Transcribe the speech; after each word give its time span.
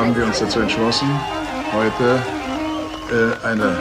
haben 0.00 0.16
wir 0.16 0.24
uns 0.24 0.38
dazu 0.38 0.60
entschlossen, 0.60 1.08
heute 1.74 2.22
äh, 3.12 3.46
eine 3.46 3.76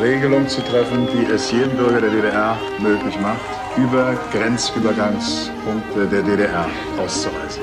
Regelung 0.00 0.48
zu 0.48 0.60
treffen, 0.62 1.06
die 1.06 1.32
es 1.32 1.52
jedem 1.52 1.76
Bürger 1.76 2.00
der 2.00 2.10
DDR 2.10 2.56
möglich 2.80 3.16
macht, 3.20 3.38
über 3.76 4.16
Grenzübergangspunkte 4.32 6.06
der 6.10 6.22
DDR 6.22 6.66
auszureisen. 7.00 7.62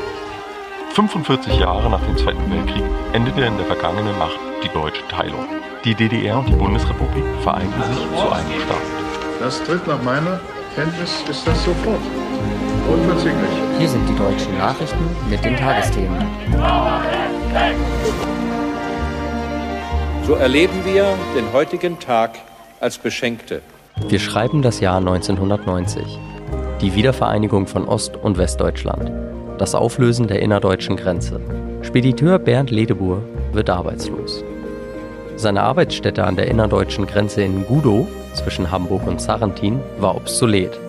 45 0.93 1.59
Jahre 1.59 1.89
nach 1.89 2.01
dem 2.05 2.17
Zweiten 2.17 2.49
Weltkrieg 2.49 2.83
endete 3.11 3.41
in 3.41 3.57
der 3.57 3.65
vergangenen 3.65 4.17
Nacht 4.17 4.39
die 4.63 4.69
deutsche 4.69 5.05
Teilung. 5.09 5.45
Die 5.83 5.93
DDR 5.93 6.39
und 6.39 6.47
die 6.47 6.53
Bundesrepublik 6.53 7.25
vereinten 7.43 7.83
sich 7.83 7.97
zu 7.97 8.31
einem 8.31 8.61
Staat. 8.61 9.41
Das 9.41 9.61
tritt 9.63 9.85
nach 9.85 10.01
meiner 10.01 10.39
Kenntnis 10.75 11.23
ist 11.29 11.45
das 11.45 11.61
sofort. 11.65 12.01
Unverzüglich. 12.87 13.51
Hier 13.77 13.89
sind 13.89 14.07
die 14.07 14.15
deutschen 14.15 14.57
Nachrichten 14.57 15.09
mit 15.29 15.43
den 15.43 15.57
Tagesthemen. 15.57 16.25
So 20.25 20.35
erleben 20.35 20.85
wir 20.85 21.17
den 21.35 21.51
heutigen 21.51 21.99
Tag 21.99 22.39
als 22.79 22.97
Beschenkte. 22.97 23.61
Wir 24.07 24.19
schreiben 24.19 24.61
das 24.61 24.79
Jahr 24.79 24.97
1990. 24.97 26.01
Die 26.79 26.95
Wiedervereinigung 26.95 27.67
von 27.67 27.87
Ost- 27.87 28.15
und 28.15 28.37
Westdeutschland. 28.37 29.11
Das 29.57 29.75
Auflösen 29.75 30.27
der 30.27 30.41
innerdeutschen 30.41 30.95
Grenze. 30.95 31.41
Spediteur 31.81 32.39
Bernd 32.39 32.71
Ledebur 32.71 33.21
wird 33.51 33.69
arbeitslos. 33.69 34.43
Seine 35.35 35.63
Arbeitsstätte 35.63 36.23
an 36.23 36.37
der 36.37 36.47
innerdeutschen 36.47 37.05
Grenze 37.05 37.43
in 37.43 37.65
Gudow 37.65 38.07
zwischen 38.33 38.71
Hamburg 38.71 39.05
und 39.05 39.19
Sarrentin 39.19 39.81
war 39.99 40.15
obsolet. 40.15 40.79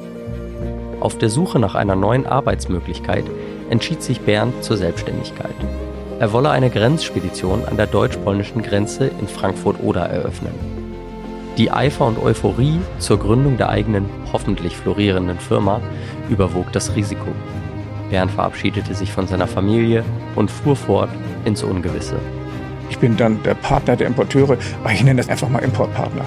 Auf 1.00 1.18
der 1.18 1.30
Suche 1.30 1.58
nach 1.58 1.74
einer 1.74 1.96
neuen 1.96 2.26
Arbeitsmöglichkeit 2.26 3.24
entschied 3.70 4.02
sich 4.02 4.20
Bernd 4.20 4.62
zur 4.62 4.76
Selbstständigkeit. 4.76 5.56
Er 6.22 6.32
wolle 6.32 6.50
eine 6.50 6.70
Grenzspedition 6.70 7.64
an 7.64 7.76
der 7.76 7.88
deutsch-polnischen 7.88 8.62
Grenze 8.62 9.10
in 9.18 9.26
Frankfurt-Oder 9.26 10.02
eröffnen. 10.02 10.54
Die 11.58 11.72
Eifer 11.72 12.06
und 12.06 12.16
Euphorie 12.16 12.78
zur 13.00 13.18
Gründung 13.18 13.56
der 13.56 13.70
eigenen, 13.70 14.08
hoffentlich 14.32 14.76
florierenden 14.76 15.40
Firma 15.40 15.80
überwog 16.30 16.70
das 16.70 16.94
Risiko. 16.94 17.26
Bernd 18.08 18.30
verabschiedete 18.30 18.94
sich 18.94 19.10
von 19.10 19.26
seiner 19.26 19.48
Familie 19.48 20.04
und 20.36 20.48
fuhr 20.48 20.76
fort 20.76 21.10
ins 21.44 21.64
Ungewisse. 21.64 22.20
Ich 22.88 23.00
bin 23.00 23.16
dann 23.16 23.42
der 23.42 23.54
Partner 23.54 23.96
der 23.96 24.06
Importeure, 24.06 24.56
aber 24.80 24.92
ich 24.92 25.02
nenne 25.02 25.22
das 25.22 25.28
einfach 25.28 25.48
mal 25.48 25.58
Importpartner. 25.58 26.24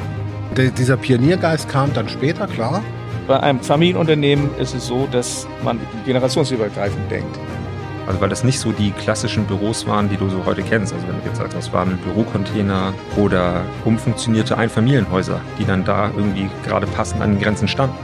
Der, 0.57 0.71
dieser 0.71 0.97
Pioniergeist 0.97 1.69
kam 1.69 1.93
dann 1.93 2.09
später, 2.09 2.47
klar. 2.47 2.83
Bei 3.27 3.39
einem 3.39 3.61
Familienunternehmen 3.61 4.49
ist 4.59 4.75
es 4.75 4.87
so, 4.87 5.07
dass 5.09 5.47
man 5.63 5.79
generationsübergreifend 6.05 7.09
denkt. 7.09 7.39
Also 8.07 8.21
weil 8.21 8.29
das 8.29 8.43
nicht 8.43 8.59
so 8.59 8.71
die 8.71 8.91
klassischen 8.91 9.45
Büros 9.45 9.87
waren, 9.87 10.09
die 10.09 10.17
du 10.17 10.29
so 10.29 10.45
heute 10.45 10.61
kennst. 10.61 10.93
Also 10.93 11.07
wenn 11.07 11.19
du 11.19 11.27
jetzt 11.27 11.37
sagst, 11.37 11.55
das 11.55 11.73
waren 11.73 11.97
Bürocontainer 11.97 12.93
oder 13.17 13.63
umfunktionierte 13.83 14.57
Einfamilienhäuser, 14.57 15.41
die 15.59 15.65
dann 15.65 15.85
da 15.85 16.11
irgendwie 16.15 16.49
gerade 16.65 16.87
passend 16.87 17.21
an 17.21 17.31
den 17.31 17.41
Grenzen 17.41 17.67
standen. 17.67 17.95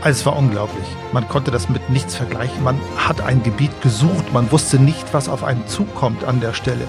Also 0.00 0.20
es 0.20 0.26
war 0.26 0.36
unglaublich. 0.36 0.86
Man 1.12 1.28
konnte 1.28 1.50
das 1.50 1.68
mit 1.68 1.90
nichts 1.90 2.14
vergleichen. 2.14 2.62
Man 2.62 2.78
hat 2.96 3.20
ein 3.20 3.42
Gebiet 3.42 3.82
gesucht. 3.82 4.32
Man 4.32 4.50
wusste 4.52 4.78
nicht, 4.78 5.12
was 5.12 5.28
auf 5.28 5.42
einen 5.42 5.66
zukommt 5.66 6.24
an 6.24 6.40
der 6.40 6.52
Stelle. 6.52 6.86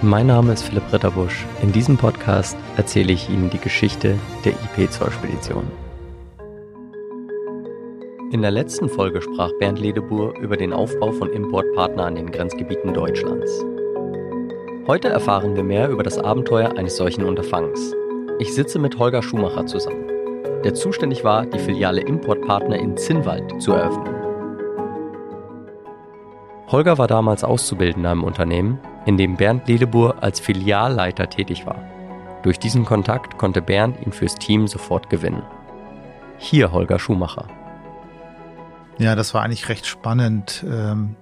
Mein 0.00 0.26
Name 0.26 0.52
ist 0.52 0.62
Philipp 0.62 0.92
Ritterbusch. 0.92 1.46
In 1.62 1.72
diesem 1.72 1.96
Podcast 1.96 2.56
erzähle 2.76 3.12
ich 3.12 3.28
Ihnen 3.30 3.50
die 3.50 3.58
Geschichte 3.58 4.18
der 4.44 4.52
IP-Zollspedition. 4.52 5.83
In 8.34 8.42
der 8.42 8.50
letzten 8.50 8.88
Folge 8.88 9.22
sprach 9.22 9.52
Bernd 9.60 9.78
Ledebur 9.78 10.36
über 10.40 10.56
den 10.56 10.72
Aufbau 10.72 11.12
von 11.12 11.32
Importpartner 11.32 12.06
an 12.06 12.16
den 12.16 12.32
Grenzgebieten 12.32 12.92
Deutschlands. 12.92 13.64
Heute 14.88 15.08
erfahren 15.08 15.54
wir 15.54 15.62
mehr 15.62 15.88
über 15.88 16.02
das 16.02 16.18
Abenteuer 16.18 16.76
eines 16.76 16.96
solchen 16.96 17.22
Unterfangens. 17.22 17.94
Ich 18.40 18.52
sitze 18.52 18.80
mit 18.80 18.98
Holger 18.98 19.22
Schumacher 19.22 19.66
zusammen, 19.66 20.08
der 20.64 20.74
zuständig 20.74 21.22
war, 21.22 21.46
die 21.46 21.60
Filiale 21.60 22.00
Importpartner 22.00 22.76
in 22.76 22.96
Zinnwald 22.96 23.62
zu 23.62 23.70
eröffnen. 23.70 24.16
Holger 26.72 26.98
war 26.98 27.06
damals 27.06 27.44
Auszubildender 27.44 28.10
im 28.10 28.24
Unternehmen, 28.24 28.80
in 29.06 29.16
dem 29.16 29.36
Bernd 29.36 29.68
Ledebur 29.68 30.24
als 30.24 30.40
Filialleiter 30.40 31.30
tätig 31.30 31.66
war. 31.66 31.84
Durch 32.42 32.58
diesen 32.58 32.84
Kontakt 32.84 33.38
konnte 33.38 33.62
Bernd 33.62 34.04
ihn 34.04 34.10
fürs 34.10 34.34
Team 34.34 34.66
sofort 34.66 35.08
gewinnen. 35.08 35.44
Hier 36.36 36.72
Holger 36.72 36.98
Schumacher. 36.98 37.46
Ja, 38.98 39.16
das 39.16 39.34
war 39.34 39.42
eigentlich 39.42 39.68
recht 39.68 39.86
spannend, 39.86 40.64
ähm, 40.68 41.16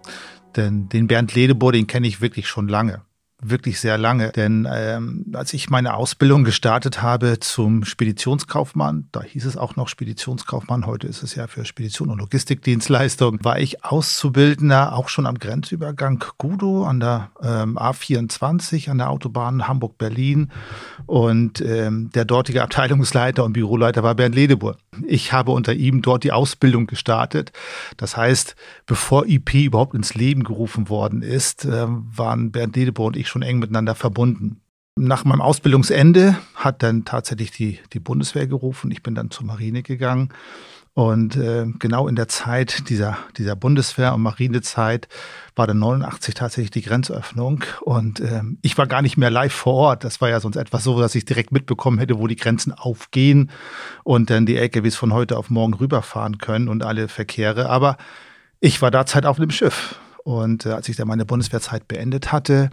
denn 0.56 0.88
den 0.88 1.06
Bernd 1.06 1.34
Ledebohr, 1.34 1.72
den 1.72 1.86
kenne 1.86 2.06
ich 2.06 2.20
wirklich 2.20 2.46
schon 2.46 2.68
lange 2.68 3.02
wirklich 3.42 3.80
sehr 3.80 3.98
lange. 3.98 4.30
Denn 4.30 4.68
ähm, 4.72 5.26
als 5.34 5.52
ich 5.52 5.68
meine 5.68 5.94
Ausbildung 5.94 6.44
gestartet 6.44 7.02
habe 7.02 7.40
zum 7.40 7.84
Speditionskaufmann, 7.84 9.08
da 9.12 9.22
hieß 9.22 9.44
es 9.44 9.56
auch 9.56 9.76
noch 9.76 9.88
Speditionskaufmann, 9.88 10.86
heute 10.86 11.08
ist 11.08 11.22
es 11.22 11.34
ja 11.34 11.48
für 11.48 11.64
Spedition 11.64 12.10
und 12.10 12.18
Logistikdienstleistung, 12.18 13.38
war 13.42 13.58
ich 13.58 13.84
Auszubildender 13.84 14.94
auch 14.94 15.08
schon 15.08 15.26
am 15.26 15.38
Grenzübergang 15.38 16.24
Gudo 16.38 16.84
an 16.84 17.00
der 17.00 17.30
ähm, 17.42 17.76
A24 17.76 18.90
an 18.90 18.98
der 18.98 19.10
Autobahn 19.10 19.66
Hamburg-Berlin. 19.66 20.50
Und 21.06 21.60
ähm, 21.60 22.10
der 22.14 22.24
dortige 22.24 22.62
Abteilungsleiter 22.62 23.44
und 23.44 23.54
Büroleiter 23.54 24.02
war 24.02 24.14
Bernd 24.14 24.34
Ledebur. 24.34 24.76
Ich 25.06 25.32
habe 25.32 25.50
unter 25.50 25.74
ihm 25.74 26.02
dort 26.02 26.22
die 26.22 26.32
Ausbildung 26.32 26.86
gestartet. 26.86 27.52
Das 27.96 28.16
heißt, 28.16 28.54
bevor 28.86 29.26
IP 29.26 29.54
überhaupt 29.54 29.94
ins 29.94 30.14
Leben 30.14 30.44
gerufen 30.44 30.88
worden 30.88 31.22
ist, 31.22 31.64
äh, 31.64 31.86
waren 31.88 32.52
Bernd 32.52 32.76
Ledebur 32.76 33.06
und 33.06 33.16
ich 33.16 33.31
schon 33.32 33.42
eng 33.42 33.58
miteinander 33.58 33.94
verbunden. 33.94 34.60
Nach 34.94 35.24
meinem 35.24 35.40
Ausbildungsende 35.40 36.36
hat 36.54 36.82
dann 36.82 37.04
tatsächlich 37.04 37.50
die, 37.50 37.80
die 37.92 38.00
Bundeswehr 38.00 38.46
gerufen. 38.46 38.90
Ich 38.90 39.02
bin 39.02 39.14
dann 39.14 39.30
zur 39.30 39.46
Marine 39.46 39.82
gegangen. 39.82 40.28
Und 40.94 41.36
äh, 41.36 41.64
genau 41.78 42.06
in 42.06 42.16
der 42.16 42.28
Zeit 42.28 42.90
dieser, 42.90 43.16
dieser 43.38 43.56
Bundeswehr- 43.56 44.12
und 44.12 44.20
Marinezeit 44.20 45.08
war 45.56 45.66
dann 45.66 45.78
89 45.78 46.34
tatsächlich 46.34 46.70
die 46.70 46.82
Grenzöffnung. 46.82 47.64
Und 47.80 48.20
äh, 48.20 48.42
ich 48.60 48.76
war 48.76 48.86
gar 48.86 49.00
nicht 49.00 49.16
mehr 49.16 49.30
live 49.30 49.54
vor 49.54 49.72
Ort. 49.72 50.04
Das 50.04 50.20
war 50.20 50.28
ja 50.28 50.38
sonst 50.38 50.56
etwas 50.56 50.84
so, 50.84 51.00
dass 51.00 51.14
ich 51.14 51.24
direkt 51.24 51.50
mitbekommen 51.50 51.96
hätte, 51.96 52.18
wo 52.18 52.26
die 52.26 52.36
Grenzen 52.36 52.72
aufgehen 52.72 53.50
und 54.04 54.28
dann 54.28 54.44
die 54.44 54.58
LKWs 54.58 54.96
von 54.96 55.14
heute 55.14 55.38
auf 55.38 55.48
morgen 55.48 55.72
rüberfahren 55.72 56.36
können 56.36 56.68
und 56.68 56.84
alle 56.84 57.08
Verkehre. 57.08 57.70
Aber 57.70 57.96
ich 58.60 58.82
war 58.82 58.90
da 58.90 59.06
Zeit 59.06 59.24
auf 59.24 59.38
dem 59.38 59.50
Schiff. 59.50 59.98
Und 60.24 60.66
äh, 60.66 60.72
als 60.72 60.90
ich 60.90 60.96
dann 60.96 61.08
meine 61.08 61.24
Bundeswehrzeit 61.24 61.88
beendet 61.88 62.32
hatte, 62.32 62.68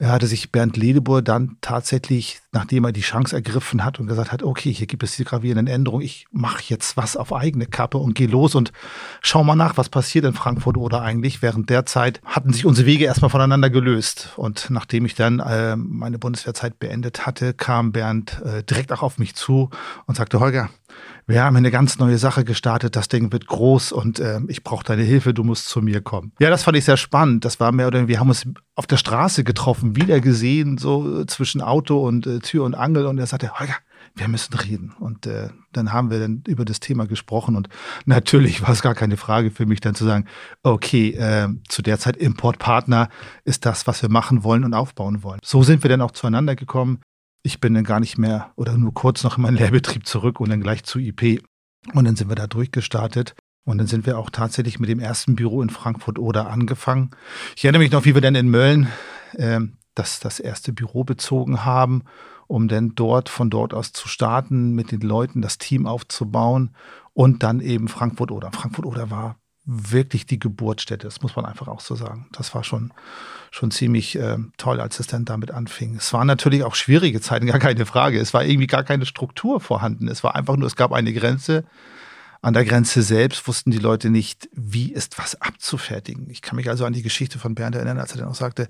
hatte 0.00 0.26
sich 0.26 0.50
Bernd 0.50 0.76
Ledebur 0.76 1.22
dann 1.22 1.56
tatsächlich, 1.60 2.40
nachdem 2.50 2.84
er 2.84 2.92
die 2.92 3.02
Chance 3.02 3.36
ergriffen 3.36 3.84
hat 3.84 4.00
und 4.00 4.06
gesagt 4.06 4.32
hat, 4.32 4.42
okay, 4.42 4.72
hier 4.72 4.86
gibt 4.86 5.02
es 5.02 5.16
die 5.16 5.24
gravierenden 5.24 5.68
Änderungen, 5.68 6.04
ich 6.04 6.26
mache 6.32 6.62
jetzt 6.66 6.96
was 6.96 7.16
auf 7.16 7.32
eigene 7.32 7.66
Kappe 7.66 7.98
und 7.98 8.14
gehe 8.14 8.26
los 8.26 8.54
und 8.54 8.72
schau 9.20 9.44
mal 9.44 9.54
nach, 9.54 9.76
was 9.76 9.88
passiert 9.88 10.24
in 10.24 10.34
Frankfurt 10.34 10.76
oder 10.76 11.02
eigentlich. 11.02 11.40
Während 11.40 11.70
der 11.70 11.86
Zeit 11.86 12.20
hatten 12.24 12.52
sich 12.52 12.66
unsere 12.66 12.86
Wege 12.86 13.04
erstmal 13.04 13.30
voneinander 13.30 13.70
gelöst. 13.70 14.30
Und 14.36 14.70
nachdem 14.70 15.06
ich 15.06 15.14
dann 15.14 15.38
äh, 15.38 15.76
meine 15.76 16.18
Bundeswehrzeit 16.18 16.78
beendet 16.78 17.24
hatte, 17.26 17.54
kam 17.54 17.92
Bernd 17.92 18.42
äh, 18.44 18.64
direkt 18.64 18.92
auch 18.92 19.02
auf 19.02 19.18
mich 19.18 19.34
zu 19.36 19.70
und 20.06 20.16
sagte, 20.16 20.40
Holger, 20.40 20.68
wir 21.26 21.44
haben 21.44 21.56
eine 21.56 21.70
ganz 21.70 21.98
neue 21.98 22.18
Sache 22.18 22.44
gestartet, 22.44 22.96
das 22.96 23.08
Ding 23.08 23.32
wird 23.32 23.46
groß 23.46 23.92
und 23.92 24.18
äh, 24.18 24.40
ich 24.48 24.64
brauche 24.64 24.84
deine 24.84 25.02
Hilfe, 25.02 25.34
du 25.34 25.44
musst 25.44 25.68
zu 25.68 25.80
mir 25.80 26.00
kommen. 26.00 26.32
Ja, 26.40 26.50
das 26.50 26.64
fand 26.64 26.76
ich 26.76 26.84
sehr 26.84 26.96
spannend. 26.96 27.44
Das 27.44 27.60
war 27.60 27.72
mehr 27.72 27.86
oder 27.86 27.98
weniger, 27.98 28.08
wir 28.08 28.20
haben 28.20 28.28
uns 28.28 28.44
auf 28.74 28.86
der 28.86 28.96
Straße 28.96 29.44
getroffen, 29.44 29.96
wieder 29.96 30.20
gesehen, 30.20 30.78
so 30.78 31.24
zwischen 31.24 31.60
Auto 31.60 32.06
und 32.06 32.26
äh, 32.26 32.40
Tür 32.40 32.64
und 32.64 32.74
Angel 32.74 33.06
und 33.06 33.18
er 33.18 33.26
sagte, 33.26 33.58
Holger, 33.58 33.76
wir 34.14 34.28
müssen 34.28 34.54
reden. 34.54 34.94
Und 34.98 35.26
äh, 35.26 35.50
dann 35.72 35.92
haben 35.92 36.10
wir 36.10 36.18
dann 36.18 36.42
über 36.46 36.64
das 36.64 36.80
Thema 36.80 37.06
gesprochen 37.06 37.56
und 37.56 37.68
natürlich 38.04 38.62
war 38.62 38.70
es 38.70 38.82
gar 38.82 38.94
keine 38.94 39.16
Frage 39.16 39.50
für 39.50 39.66
mich 39.66 39.80
dann 39.80 39.94
zu 39.94 40.04
sagen, 40.04 40.26
okay, 40.62 41.10
äh, 41.10 41.48
zu 41.68 41.82
der 41.82 41.98
Zeit 41.98 42.16
Importpartner 42.16 43.08
ist 43.44 43.64
das, 43.64 43.86
was 43.86 44.02
wir 44.02 44.10
machen 44.10 44.44
wollen 44.44 44.64
und 44.64 44.74
aufbauen 44.74 45.22
wollen. 45.22 45.40
So 45.42 45.62
sind 45.62 45.82
wir 45.84 45.88
dann 45.88 46.02
auch 46.02 46.10
zueinander 46.10 46.56
gekommen 46.56 47.00
ich 47.42 47.60
bin 47.60 47.74
dann 47.74 47.84
gar 47.84 48.00
nicht 48.00 48.18
mehr 48.18 48.52
oder 48.56 48.76
nur 48.76 48.94
kurz 48.94 49.24
noch 49.24 49.36
in 49.36 49.42
meinen 49.42 49.56
Lehrbetrieb 49.58 50.06
zurück 50.06 50.40
und 50.40 50.50
dann 50.50 50.60
gleich 50.60 50.84
zu 50.84 50.98
IP. 50.98 51.42
Und 51.94 52.04
dann 52.04 52.16
sind 52.16 52.28
wir 52.28 52.36
da 52.36 52.46
durchgestartet. 52.46 53.34
Und 53.64 53.78
dann 53.78 53.86
sind 53.86 54.06
wir 54.06 54.18
auch 54.18 54.30
tatsächlich 54.30 54.80
mit 54.80 54.88
dem 54.88 54.98
ersten 54.98 55.36
Büro 55.36 55.62
in 55.62 55.70
Frankfurt 55.70 56.18
oder 56.18 56.50
angefangen. 56.50 57.10
Ich 57.56 57.64
erinnere 57.64 57.82
mich 57.82 57.92
noch, 57.92 58.04
wie 58.04 58.14
wir 58.14 58.20
dann 58.20 58.34
in 58.34 58.48
Mölln 58.48 58.88
äh, 59.34 59.60
das, 59.94 60.18
das 60.18 60.40
erste 60.40 60.72
Büro 60.72 61.04
bezogen 61.04 61.64
haben, 61.64 62.02
um 62.48 62.66
dann 62.66 62.94
dort 62.96 63.28
von 63.28 63.50
dort 63.50 63.72
aus 63.72 63.92
zu 63.92 64.08
starten, 64.08 64.72
mit 64.72 64.90
den 64.90 65.00
Leuten 65.00 65.42
das 65.42 65.58
Team 65.58 65.86
aufzubauen 65.86 66.74
und 67.12 67.44
dann 67.44 67.60
eben 67.60 67.86
Frankfurt 67.86 68.32
oder. 68.32 68.50
Frankfurt 68.50 68.86
oder 68.86 69.10
war 69.10 69.36
wirklich 69.64 70.26
die 70.26 70.38
Geburtsstätte. 70.38 71.06
Das 71.06 71.22
muss 71.22 71.36
man 71.36 71.44
einfach 71.44 71.68
auch 71.68 71.80
so 71.80 71.94
sagen. 71.94 72.26
Das 72.32 72.54
war 72.54 72.64
schon, 72.64 72.92
schon 73.50 73.70
ziemlich 73.70 74.16
äh, 74.18 74.38
toll, 74.56 74.80
als 74.80 74.98
es 74.98 75.06
dann 75.06 75.24
damit 75.24 75.52
anfing. 75.52 75.96
Es 75.96 76.12
waren 76.12 76.26
natürlich 76.26 76.64
auch 76.64 76.74
schwierige 76.74 77.20
Zeiten, 77.20 77.46
gar 77.48 77.60
keine 77.60 77.86
Frage. 77.86 78.18
Es 78.18 78.34
war 78.34 78.44
irgendwie 78.44 78.66
gar 78.66 78.82
keine 78.82 79.06
Struktur 79.06 79.60
vorhanden. 79.60 80.08
Es 80.08 80.24
war 80.24 80.34
einfach 80.34 80.56
nur, 80.56 80.66
es 80.66 80.76
gab 80.76 80.92
eine 80.92 81.12
Grenze, 81.12 81.64
An 82.44 82.54
der 82.54 82.64
Grenze 82.64 83.02
selbst 83.02 83.46
wussten 83.46 83.70
die 83.70 83.78
Leute 83.78 84.10
nicht, 84.10 84.48
wie 84.52 84.92
ist 84.92 85.16
was 85.16 85.40
abzufertigen. 85.40 86.28
Ich 86.28 86.42
kann 86.42 86.56
mich 86.56 86.68
also 86.68 86.84
an 86.84 86.92
die 86.92 87.02
Geschichte 87.02 87.38
von 87.38 87.54
Bernd 87.54 87.76
erinnern, 87.76 88.00
als 88.00 88.10
er 88.10 88.18
dann 88.18 88.28
auch 88.28 88.34
sagte, 88.34 88.66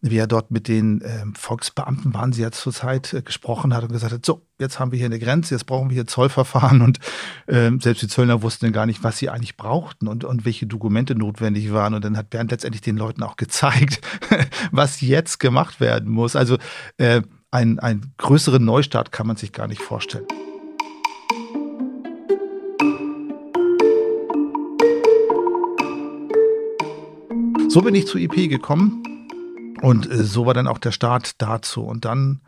wie 0.00 0.16
er 0.16 0.28
dort 0.28 0.52
mit 0.52 0.68
den 0.68 1.00
äh, 1.00 1.24
Volksbeamten 1.34 2.14
waren, 2.14 2.32
sie 2.32 2.42
ja 2.42 2.52
zur 2.52 2.72
Zeit 2.72 3.12
äh, 3.12 3.22
gesprochen 3.22 3.74
hat 3.74 3.82
und 3.82 3.90
gesagt 3.90 4.12
hat, 4.12 4.24
so, 4.24 4.46
jetzt 4.60 4.78
haben 4.78 4.92
wir 4.92 4.98
hier 4.98 5.06
eine 5.06 5.18
Grenze, 5.18 5.56
jetzt 5.56 5.66
brauchen 5.66 5.90
wir 5.90 5.94
hier 5.94 6.06
Zollverfahren 6.06 6.80
und 6.80 7.00
äh, 7.48 7.72
selbst 7.80 8.02
die 8.02 8.08
Zöllner 8.08 8.42
wussten 8.42 8.70
gar 8.70 8.86
nicht, 8.86 9.02
was 9.02 9.18
sie 9.18 9.30
eigentlich 9.30 9.56
brauchten 9.56 10.06
und, 10.06 10.22
und 10.22 10.44
welche 10.44 10.68
Dokumente 10.68 11.16
notwendig 11.16 11.72
waren. 11.72 11.94
Und 11.94 12.04
dann 12.04 12.16
hat 12.16 12.30
Bernd 12.30 12.52
letztendlich 12.52 12.82
den 12.82 12.96
Leuten 12.96 13.24
auch 13.24 13.34
gezeigt, 13.34 14.00
was 14.70 15.00
jetzt 15.00 15.40
gemacht 15.40 15.80
werden 15.80 16.08
muss. 16.08 16.36
Also 16.36 16.56
äh, 16.98 17.22
ein, 17.50 17.80
ein 17.80 18.12
größeren 18.18 18.64
Neustart 18.64 19.10
kann 19.10 19.26
man 19.26 19.34
sich 19.34 19.50
gar 19.50 19.66
nicht 19.66 19.82
vorstellen. 19.82 20.26
So 27.68 27.82
bin 27.82 27.94
ich 27.94 28.06
zu 28.06 28.16
IP 28.16 28.48
gekommen 28.48 29.28
und 29.82 30.10
äh, 30.10 30.24
so 30.24 30.46
war 30.46 30.54
dann 30.54 30.66
auch 30.66 30.78
der 30.78 30.90
Start 30.90 31.42
dazu. 31.42 31.82
Und 31.82 32.06
dann 32.06 32.40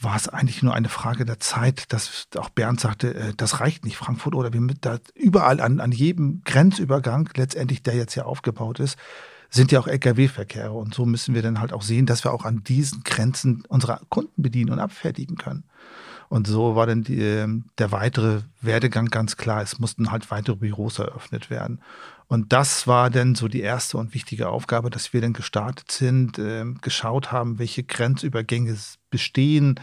war 0.00 0.16
es 0.16 0.28
eigentlich 0.28 0.64
nur 0.64 0.74
eine 0.74 0.88
Frage 0.88 1.24
der 1.24 1.38
Zeit, 1.38 1.92
dass 1.92 2.26
auch 2.36 2.48
Bernd 2.48 2.80
sagte, 2.80 3.14
äh, 3.14 3.32
das 3.36 3.60
reicht 3.60 3.84
nicht, 3.84 3.96
Frankfurt 3.96 4.34
oder 4.34 4.52
wir 4.52 4.60
mit 4.60 4.84
da 4.84 4.98
überall 5.14 5.60
an, 5.60 5.78
an 5.78 5.92
jedem 5.92 6.42
Grenzübergang, 6.44 7.30
letztendlich 7.36 7.84
der 7.84 7.94
jetzt 7.94 8.14
hier 8.14 8.26
aufgebaut 8.26 8.80
ist, 8.80 8.98
sind 9.48 9.70
ja 9.70 9.78
auch 9.78 9.86
Lkw-Verkehre. 9.86 10.72
Und 10.72 10.92
so 10.92 11.06
müssen 11.06 11.36
wir 11.36 11.42
dann 11.42 11.60
halt 11.60 11.72
auch 11.72 11.82
sehen, 11.82 12.06
dass 12.06 12.24
wir 12.24 12.32
auch 12.32 12.44
an 12.44 12.64
diesen 12.64 13.04
Grenzen 13.04 13.62
unsere 13.68 14.00
Kunden 14.08 14.42
bedienen 14.42 14.70
und 14.70 14.80
abfertigen 14.80 15.36
können. 15.36 15.62
Und 16.28 16.46
so 16.46 16.76
war 16.76 16.86
dann 16.86 17.04
die, 17.04 17.20
ähm, 17.20 17.64
der 17.78 17.90
weitere 17.90 18.42
Werdegang 18.60 19.06
ganz 19.06 19.36
klar. 19.36 19.62
Es 19.62 19.78
mussten 19.78 20.10
halt 20.10 20.30
weitere 20.30 20.56
Büros 20.56 20.98
eröffnet 20.98 21.50
werden. 21.50 21.80
Und 22.26 22.52
das 22.52 22.86
war 22.86 23.08
dann 23.08 23.34
so 23.34 23.48
die 23.48 23.62
erste 23.62 23.96
und 23.96 24.12
wichtige 24.12 24.50
Aufgabe, 24.50 24.90
dass 24.90 25.14
wir 25.14 25.22
dann 25.22 25.32
gestartet 25.32 25.90
sind, 25.90 26.38
äh, 26.38 26.64
geschaut 26.82 27.32
haben, 27.32 27.58
welche 27.58 27.82
Grenzübergänge 27.82 28.76
bestehen, 29.10 29.80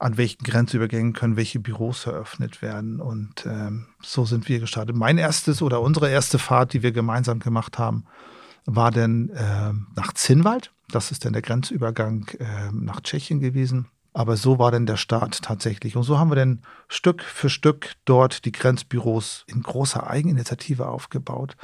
an 0.00 0.16
welchen 0.16 0.42
Grenzübergängen 0.42 1.12
können 1.12 1.36
welche 1.36 1.60
Büros 1.60 2.06
eröffnet 2.06 2.62
werden. 2.62 3.00
Und 3.00 3.46
ähm, 3.46 3.86
so 4.02 4.24
sind 4.24 4.48
wir 4.48 4.58
gestartet. 4.58 4.96
Mein 4.96 5.18
erstes 5.18 5.62
oder 5.62 5.80
unsere 5.80 6.10
erste 6.10 6.40
Fahrt, 6.40 6.72
die 6.72 6.82
wir 6.82 6.90
gemeinsam 6.90 7.38
gemacht 7.38 7.78
haben, 7.78 8.04
war 8.66 8.90
dann 8.90 9.28
äh, 9.30 9.72
nach 9.94 10.12
Zinnwald. 10.14 10.72
Das 10.90 11.12
ist 11.12 11.24
dann 11.24 11.32
der 11.32 11.42
Grenzübergang 11.42 12.26
äh, 12.40 12.72
nach 12.72 13.00
Tschechien 13.02 13.38
gewesen. 13.38 13.86
Aber 14.14 14.36
so 14.36 14.60
war 14.60 14.70
denn 14.70 14.86
der 14.86 14.96
Start 14.96 15.42
tatsächlich. 15.42 15.96
Und 15.96 16.04
so 16.04 16.18
haben 16.18 16.30
wir 16.30 16.36
dann 16.36 16.62
Stück 16.86 17.22
für 17.22 17.50
Stück 17.50 17.94
dort 18.04 18.44
die 18.44 18.52
Grenzbüros 18.52 19.44
in 19.48 19.60
großer 19.60 20.08
Eigeninitiative 20.08 20.86
aufgebaut, 20.86 21.56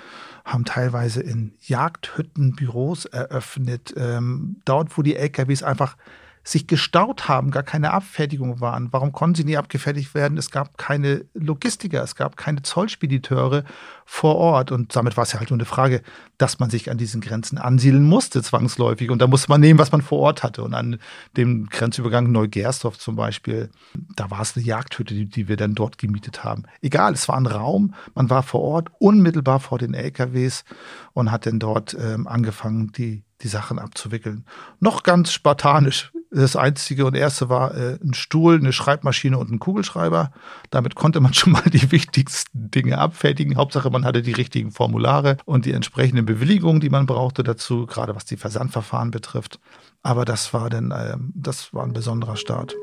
haben 0.45 0.65
teilweise 0.65 1.23
in 1.23 1.55
Jagdhütten 1.61 2.57
Büros 2.57 3.05
eröffnet, 3.05 3.95
ähm, 3.97 4.57
dort, 4.65 4.99
wo 4.99 5.03
die 5.03 5.15
LKWs 5.15 5.63
einfach 5.63 5.97
sich 6.43 6.67
gestaut 6.67 7.29
haben, 7.29 7.51
gar 7.51 7.63
keine 7.63 7.93
Abfertigung 7.93 8.61
waren. 8.61 8.93
Warum 8.93 9.13
konnten 9.13 9.35
sie 9.35 9.45
nie 9.45 9.59
abgefertigt 9.59 10.15
werden? 10.15 10.39
Es 10.39 10.51
gab 10.51 10.79
keine 10.79 11.27
Logistiker, 11.35 12.03
es 12.03 12.15
gab 12.15 12.37
keine 12.37 12.63
Zollspediteure 12.63 13.65
vor 14.07 14.37
Ort. 14.37 14.73
Und 14.73 14.97
damit 14.97 15.17
war 15.17 15.25
es 15.25 15.33
ja 15.33 15.39
halt 15.39 15.51
nur 15.51 15.59
eine 15.59 15.67
Frage, 15.67 16.03
dass 16.39 16.59
man 16.59 16.71
sich 16.71 16.91
an 16.91 16.97
diesen 16.97 17.21
Grenzen 17.21 17.59
ansiedeln 17.59 18.05
musste, 18.05 18.43
zwangsläufig. 18.43 19.11
Und 19.11 19.21
da 19.21 19.27
musste 19.27 19.51
man 19.51 19.61
nehmen, 19.61 19.79
was 19.79 19.93
man 19.93 20.01
vor 20.01 20.19
Ort 20.21 20.43
hatte. 20.43 20.63
Und 20.63 20.73
an 20.73 20.99
dem 21.37 21.67
Grenzübergang 21.67 22.33
Neugersdorf 22.33 22.99
zum 22.99 23.17
Beispiel, 23.17 23.71
da 24.17 24.31
war 24.31 24.41
es 24.41 24.57
eine 24.57 24.65
Jagdhütte, 24.65 25.15
die, 25.15 25.27
die 25.27 25.47
wir 25.47 25.57
dann 25.57 25.75
dort 25.75 25.99
gemietet 25.99 26.43
haben. 26.43 26.65
Egal, 26.81 27.13
es 27.13 27.29
war 27.29 27.37
ein 27.37 27.47
Raum, 27.47 27.95
man 28.15 28.31
war 28.31 28.43
vor 28.43 28.63
Ort, 28.63 28.89
unmittelbar 28.99 29.61
vor 29.61 29.79
den 29.79 29.93
LKWs 29.93 30.65
und 31.13 31.31
hat 31.31 31.45
dann 31.45 31.59
dort 31.59 31.95
ähm, 32.01 32.27
angefangen, 32.27 32.93
die 32.93 33.25
die 33.43 33.49
Sachen 33.49 33.79
abzuwickeln. 33.79 34.45
Noch 34.81 35.03
ganz 35.03 35.33
spartanisch. 35.33 36.13
Das 36.33 36.55
einzige 36.55 37.07
und 37.07 37.17
erste 37.17 37.49
war 37.49 37.75
äh, 37.75 37.99
ein 38.03 38.15
Stuhl, 38.15 38.55
eine 38.55 38.73
Schreibmaschine 38.73 39.37
und 39.37 39.51
ein 39.51 39.59
Kugelschreiber. 39.59 40.31
Damit 40.71 40.95
konnte 40.95 41.21
man 41.21 41.35
schon 41.35 41.53
mal 41.53 41.69
die 41.73 41.91
wichtigsten 41.91 42.71
Dinge 42.71 42.99
abfertigen. 42.99 43.57
Hauptsache, 43.57 43.91
man 43.91 44.05
hatte 44.05 44.23
die 44.23 44.33
richtigen 44.33 44.71
Formulare 44.71 45.39
und 45.45 45.65
die 45.65 45.73
entsprechenden 45.73 46.27
Bewilligungen, 46.27 46.81
die 46.81 46.91
man 46.91 47.07
brauchte 47.07 47.43
dazu, 47.43 47.87
gerade 47.87 48.15
was 48.15 48.25
die 48.25 48.37
Versandverfahren 48.37 49.11
betrifft. 49.11 49.59
Aber 50.03 50.25
das 50.25 50.55
war 50.55 50.71
dann, 50.71 50.93
äh, 50.93 51.17
das 51.35 51.75
war 51.75 51.85
ein 51.85 51.93
besonderer 51.93 52.37
Start. 52.37 52.77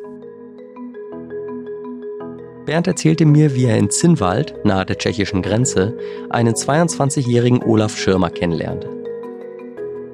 Bernd 2.66 2.86
erzählte 2.86 3.26
mir, 3.26 3.56
wie 3.56 3.64
er 3.64 3.78
in 3.78 3.90
Zinnwald, 3.90 4.54
nahe 4.66 4.86
der 4.86 4.98
tschechischen 4.98 5.42
Grenze, 5.42 5.98
einen 6.30 6.54
22-jährigen 6.54 7.64
Olaf 7.64 7.98
Schirmer 7.98 8.30
kennenlernte. 8.30 8.90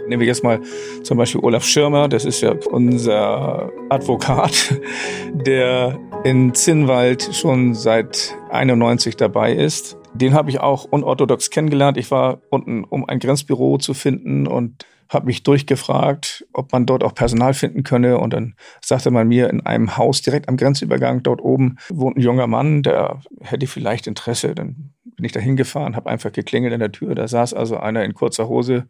Nehmen 0.08 0.20
wir 0.20 0.28
jetzt 0.28 0.44
mal 0.44 0.60
zum 1.04 1.18
Beispiel 1.18 1.42
Olaf 1.42 1.64
Schirmer, 1.64 2.10
das 2.10 2.26
ist 2.26 2.42
ja 2.42 2.56
unser 2.72 3.72
Advokat, 3.90 4.80
der 5.34 5.98
in 6.24 6.54
Zinnwald 6.54 7.30
schon 7.34 7.74
seit 7.74 8.36
91 8.50 9.16
dabei 9.16 9.54
ist. 9.54 9.98
Den 10.14 10.34
habe 10.34 10.50
ich 10.50 10.60
auch 10.60 10.86
unorthodox 10.86 11.50
kennengelernt. 11.50 11.98
Ich 11.98 12.12
war 12.12 12.42
unten, 12.50 12.84
um 12.84 13.08
ein 13.08 13.20
Grenzbüro 13.20 13.78
zu 13.78 13.94
finden 13.94 14.46
und 14.46 14.86
habe 15.10 15.26
mich 15.26 15.44
durchgefragt, 15.44 16.46
ob 16.54 16.72
man 16.72 16.86
dort 16.86 17.04
auch 17.04 17.16
Personal 17.16 17.54
finden 17.54 17.84
könne. 17.84 18.18
Und 18.18 18.34
dann 18.34 18.56
sagte 18.82 19.12
man 19.12 19.28
mir, 19.28 19.50
in 19.50 19.62
einem 19.62 19.98
Haus 19.98 20.22
direkt 20.22 20.50
am 20.50 20.58
Grenzübergang 20.58 21.24
dort 21.24 21.42
oben 21.42 21.78
wohnt 21.90 22.18
ein 22.18 22.22
junger 22.22 22.48
Mann, 22.48 22.84
der 22.84 23.22
hätte 23.42 23.68
vielleicht 23.68 24.08
Interesse. 24.08 24.56
Dann 24.56 24.94
bin 25.24 25.28
ich 25.28 25.32
da 25.32 25.40
hingefahren, 25.40 25.96
habe 25.96 26.10
einfach 26.10 26.34
geklingelt 26.34 26.74
an 26.74 26.82
der 26.82 26.92
Tür. 26.92 27.16
Da 27.16 27.30
saß 27.30 27.54
also 27.54 27.78
einer 27.78 28.04
in 28.04 28.14
kurzer 28.14 28.50
Hose, 28.50 28.90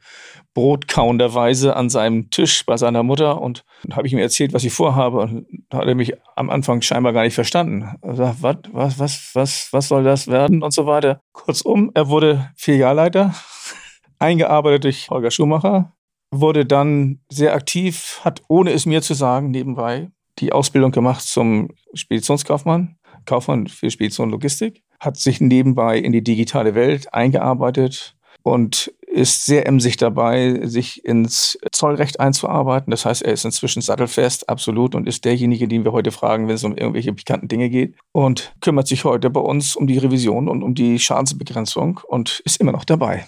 brotkauenderweise 0.55 1.75
an 1.75 1.91
seinem 1.91 2.31
Tisch 2.31 2.65
bei 2.65 2.75
seiner 2.75 3.03
Mutter. 3.03 3.39
Und 3.39 3.63
habe 3.91 4.07
ich 4.07 4.13
ihm 4.13 4.19
erzählt, 4.19 4.51
was 4.51 4.63
ich 4.63 4.73
vorhabe. 4.73 5.19
Und 5.19 5.45
da 5.69 5.77
hat 5.77 5.87
er 5.87 5.93
mich 5.93 6.13
am 6.35 6.49
Anfang 6.49 6.81
scheinbar 6.81 7.13
gar 7.13 7.21
nicht 7.21 7.35
verstanden. 7.35 7.99
Er 8.01 8.15
sagt, 8.15 8.41
was, 8.41 8.97
was, 8.97 8.97
was, 8.97 9.29
was, 9.35 9.69
was 9.73 9.87
soll 9.89 10.03
das 10.03 10.27
werden 10.27 10.63
und 10.63 10.73
so 10.73 10.87
weiter. 10.87 11.21
Kurzum, 11.33 11.91
er 11.93 12.09
wurde 12.09 12.49
Filialleiter, 12.55 13.35
eingearbeitet 14.17 14.85
durch 14.85 15.11
Holger 15.11 15.29
Schumacher, 15.29 15.93
wurde 16.31 16.65
dann 16.65 17.19
sehr 17.29 17.53
aktiv, 17.53 18.21
hat, 18.23 18.41
ohne 18.47 18.71
es 18.71 18.87
mir 18.87 19.03
zu 19.03 19.13
sagen, 19.13 19.51
nebenbei 19.51 20.09
die 20.39 20.51
Ausbildung 20.51 20.91
gemacht 20.91 21.21
zum 21.21 21.69
Speditionskaufmann, 21.93 22.97
Kaufmann 23.25 23.67
für 23.67 23.91
Spedition 23.91 24.29
und 24.29 24.31
Logistik, 24.31 24.81
hat 25.03 25.17
sich 25.17 25.41
nebenbei 25.41 25.97
in 25.97 26.11
die 26.11 26.23
digitale 26.23 26.75
Welt 26.75 27.13
eingearbeitet 27.13 28.15
und 28.43 28.93
ist 29.13 29.45
sehr 29.45 29.67
emsig 29.67 29.97
dabei, 29.97 30.61
sich 30.63 31.05
ins 31.05 31.57
Zollrecht 31.71 32.19
einzuarbeiten. 32.19 32.89
Das 32.89 33.05
heißt, 33.05 33.21
er 33.21 33.33
ist 33.33 33.45
inzwischen 33.45 33.81
sattelfest, 33.81 34.49
absolut, 34.49 34.95
und 34.95 35.07
ist 35.07 35.23
derjenige, 35.23 35.67
den 35.67 35.85
wir 35.85 35.91
heute 35.91 36.11
fragen, 36.11 36.47
wenn 36.47 36.55
es 36.55 36.63
um 36.63 36.75
irgendwelche 36.75 37.13
pikanten 37.13 37.47
Dinge 37.47 37.69
geht. 37.69 37.95
Und 38.11 38.53
kümmert 38.59 38.87
sich 38.87 39.05
heute 39.05 39.29
bei 39.29 39.39
uns 39.39 39.75
um 39.75 39.85
die 39.85 39.99
Revision 39.99 40.49
und 40.49 40.63
um 40.63 40.73
die 40.73 40.97
Schadensbegrenzung 40.97 41.99
und 42.07 42.41
ist 42.43 42.59
immer 42.59 42.71
noch 42.71 42.85
dabei. 42.85 43.27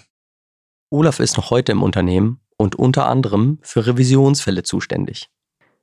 Olaf 0.90 1.20
ist 1.20 1.36
noch 1.36 1.50
heute 1.50 1.72
im 1.72 1.82
Unternehmen 1.82 2.40
und 2.56 2.74
unter 2.74 3.06
anderem 3.06 3.58
für 3.62 3.86
Revisionsfälle 3.86 4.64
zuständig. 4.64 5.28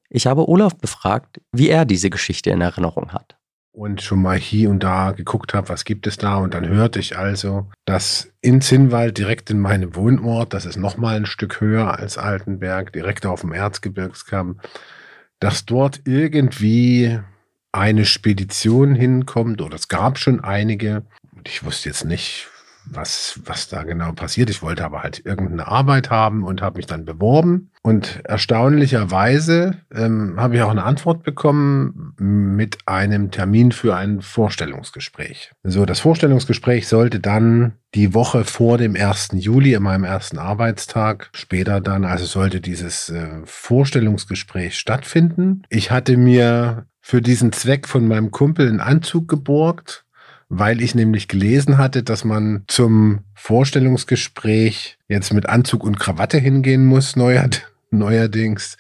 Ich 0.09 0.27
habe 0.27 0.47
Olaf 0.47 0.75
befragt, 0.75 1.41
wie 1.51 1.69
er 1.69 1.85
diese 1.85 2.09
Geschichte 2.09 2.51
in 2.51 2.61
Erinnerung 2.61 3.13
hat. 3.13 3.37
Und 3.75 4.03
schon 4.03 4.21
mal 4.21 4.37
hier 4.37 4.69
und 4.69 4.83
da 4.83 5.13
geguckt 5.13 5.55
habe, 5.55 5.69
was 5.69 5.83
gibt 5.83 6.05
es 6.05 6.17
da. 6.17 6.35
Und 6.35 6.53
dann 6.53 6.67
hörte 6.67 6.99
ich 6.99 7.17
also, 7.17 7.71
dass 7.85 8.31
in 8.39 8.61
Zinnwald, 8.61 9.17
direkt 9.17 9.49
in 9.49 9.59
meinem 9.59 9.95
Wohnort, 9.95 10.53
das 10.53 10.65
ist 10.65 10.77
nochmal 10.77 11.15
ein 11.15 11.25
Stück 11.25 11.59
höher 11.59 11.97
als 11.97 12.19
Altenberg, 12.19 12.93
direkt 12.93 13.25
auf 13.25 13.41
dem 13.41 13.51
Erzgebirgskamm, 13.51 14.59
dass 15.39 15.65
dort 15.65 16.01
irgendwie 16.05 17.19
eine 17.71 18.05
Spedition 18.05 18.93
hinkommt, 18.93 19.59
oder 19.59 19.75
es 19.75 19.87
gab 19.87 20.19
schon 20.19 20.43
einige. 20.43 21.01
Ich 21.43 21.65
wusste 21.65 21.89
jetzt 21.89 22.05
nicht, 22.05 22.47
was, 22.85 23.39
was 23.45 23.67
da 23.67 23.83
genau 23.83 24.11
passiert. 24.13 24.49
Ich 24.49 24.61
wollte 24.61 24.85
aber 24.85 25.03
halt 25.03 25.25
irgendeine 25.25 25.67
Arbeit 25.67 26.09
haben 26.09 26.43
und 26.43 26.61
habe 26.61 26.77
mich 26.77 26.85
dann 26.85 27.05
beworben. 27.05 27.69
Und 27.81 28.21
erstaunlicherweise 28.23 29.77
ähm, 29.93 30.35
habe 30.37 30.55
ich 30.55 30.61
auch 30.61 30.71
eine 30.71 30.83
Antwort 30.83 31.23
bekommen 31.23 32.13
mit 32.17 32.77
einem 32.85 33.31
Termin 33.31 33.71
für 33.71 33.95
ein 33.95 34.21
Vorstellungsgespräch. 34.21 35.51
So, 35.63 35.85
das 35.85 35.99
Vorstellungsgespräch 35.99 36.87
sollte 36.87 37.19
dann 37.19 37.73
die 37.93 38.13
Woche 38.13 38.45
vor 38.45 38.77
dem 38.77 38.95
1. 38.95 39.29
Juli, 39.33 39.73
in 39.73 39.83
meinem 39.83 40.05
ersten 40.05 40.39
Arbeitstag, 40.39 41.29
später 41.33 41.81
dann, 41.81 42.05
also 42.05 42.25
sollte 42.25 42.61
dieses 42.61 43.09
äh, 43.09 43.41
Vorstellungsgespräch 43.43 44.77
stattfinden. 44.77 45.63
Ich 45.69 45.91
hatte 45.91 46.17
mir 46.17 46.85
für 47.01 47.21
diesen 47.21 47.51
Zweck 47.51 47.87
von 47.87 48.07
meinem 48.07 48.31
Kumpel 48.31 48.69
einen 48.69 48.79
Anzug 48.79 49.27
geborgt 49.27 50.02
weil 50.49 50.81
ich 50.81 50.95
nämlich 50.95 51.27
gelesen 51.27 51.77
hatte, 51.77 52.03
dass 52.03 52.23
man 52.23 52.63
zum 52.67 53.21
Vorstellungsgespräch 53.35 54.97
jetzt 55.07 55.33
mit 55.33 55.47
Anzug 55.47 55.83
und 55.83 55.99
Krawatte 55.99 56.37
hingehen 56.37 56.85
muss, 56.85 57.15
neuerdings. 57.91 58.77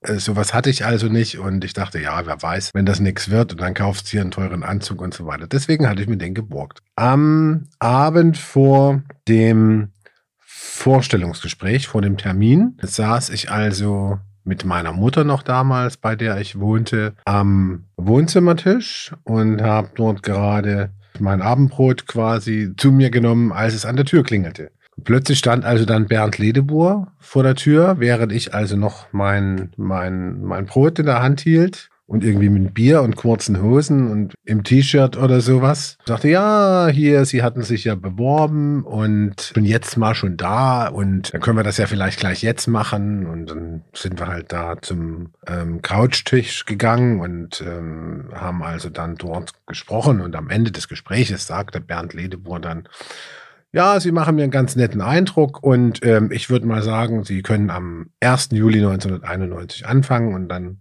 Äh, 0.00 0.14
sowas 0.14 0.54
hatte 0.54 0.70
ich 0.70 0.84
also 0.84 1.08
nicht 1.08 1.38
und 1.38 1.64
ich 1.64 1.72
dachte, 1.72 2.00
ja, 2.00 2.24
wer 2.24 2.40
weiß, 2.40 2.70
wenn 2.74 2.86
das 2.86 3.00
nichts 3.00 3.30
wird 3.30 3.52
und 3.52 3.60
dann 3.60 3.74
kaufst 3.74 4.06
du 4.06 4.10
hier 4.12 4.20
einen 4.20 4.30
teuren 4.30 4.62
Anzug 4.62 5.00
und 5.02 5.12
so 5.12 5.26
weiter. 5.26 5.46
Deswegen 5.46 5.88
hatte 5.88 6.02
ich 6.02 6.08
mir 6.08 6.16
den 6.16 6.34
geborgt. 6.34 6.80
Am 6.94 7.66
Abend 7.78 8.38
vor 8.38 9.02
dem 9.26 9.92
Vorstellungsgespräch, 10.38 11.88
vor 11.88 12.02
dem 12.02 12.16
Termin, 12.16 12.78
saß 12.80 13.30
ich 13.30 13.50
also 13.50 14.18
mit 14.44 14.64
meiner 14.64 14.92
Mutter 14.92 15.24
noch 15.24 15.42
damals, 15.42 15.96
bei 15.96 16.16
der 16.16 16.40
ich 16.40 16.58
wohnte, 16.58 17.14
am 17.24 17.84
Wohnzimmertisch 17.96 19.12
und 19.24 19.60
habe 19.60 19.90
dort 19.94 20.22
gerade 20.22 20.90
mein 21.20 21.42
Abendbrot 21.42 22.06
quasi 22.06 22.72
zu 22.76 22.92
mir 22.92 23.10
genommen, 23.10 23.52
als 23.52 23.74
es 23.74 23.84
an 23.84 23.96
der 23.96 24.04
Tür 24.04 24.22
klingelte. 24.22 24.70
Plötzlich 25.04 25.38
stand 25.38 25.64
also 25.64 25.84
dann 25.84 26.06
Bernd 26.06 26.38
Ledebohr 26.38 27.12
vor 27.18 27.42
der 27.42 27.54
Tür, 27.54 27.96
während 27.98 28.32
ich 28.32 28.54
also 28.54 28.76
noch 28.76 29.12
mein, 29.12 29.70
mein, 29.76 30.42
mein 30.42 30.66
Brot 30.66 30.98
in 30.98 31.06
der 31.06 31.22
Hand 31.22 31.40
hielt 31.40 31.90
und 32.08 32.24
irgendwie 32.24 32.48
mit 32.48 32.72
Bier 32.72 33.02
und 33.02 33.16
kurzen 33.16 33.62
Hosen 33.62 34.10
und 34.10 34.34
im 34.46 34.64
T-Shirt 34.64 35.18
oder 35.18 35.42
sowas. 35.42 35.98
Dachte, 36.06 36.28
ja, 36.28 36.88
hier, 36.88 37.26
Sie 37.26 37.42
hatten 37.42 37.62
sich 37.62 37.84
ja 37.84 37.96
beworben 37.96 38.82
und 38.82 39.52
bin 39.52 39.66
jetzt 39.66 39.98
mal 39.98 40.14
schon 40.14 40.38
da 40.38 40.88
und 40.88 41.34
dann 41.34 41.42
können 41.42 41.58
wir 41.58 41.64
das 41.64 41.76
ja 41.76 41.86
vielleicht 41.86 42.18
gleich 42.18 42.42
jetzt 42.42 42.66
machen. 42.66 43.26
Und 43.26 43.50
dann 43.50 43.82
sind 43.92 44.18
wir 44.18 44.26
halt 44.26 44.54
da 44.54 44.80
zum 44.80 45.34
ähm, 45.46 45.82
Couchtisch 45.82 46.64
gegangen 46.64 47.20
und 47.20 47.60
ähm, 47.60 48.30
haben 48.34 48.62
also 48.62 48.88
dann 48.88 49.16
dort 49.16 49.52
gesprochen 49.66 50.22
und 50.22 50.34
am 50.34 50.48
Ende 50.48 50.72
des 50.72 50.88
Gespräches 50.88 51.46
sagte 51.46 51.78
Bernd 51.78 52.14
Ledebohr 52.14 52.58
dann, 52.58 52.88
ja, 53.70 54.00
Sie 54.00 54.12
machen 54.12 54.36
mir 54.36 54.44
einen 54.44 54.50
ganz 54.50 54.76
netten 54.76 55.02
Eindruck 55.02 55.62
und 55.62 56.02
ähm, 56.02 56.30
ich 56.32 56.48
würde 56.48 56.66
mal 56.66 56.82
sagen, 56.82 57.24
Sie 57.24 57.42
können 57.42 57.68
am 57.68 58.06
1. 58.20 58.48
Juli 58.52 58.78
1991 58.78 59.86
anfangen 59.86 60.34
und 60.34 60.48
dann 60.48 60.78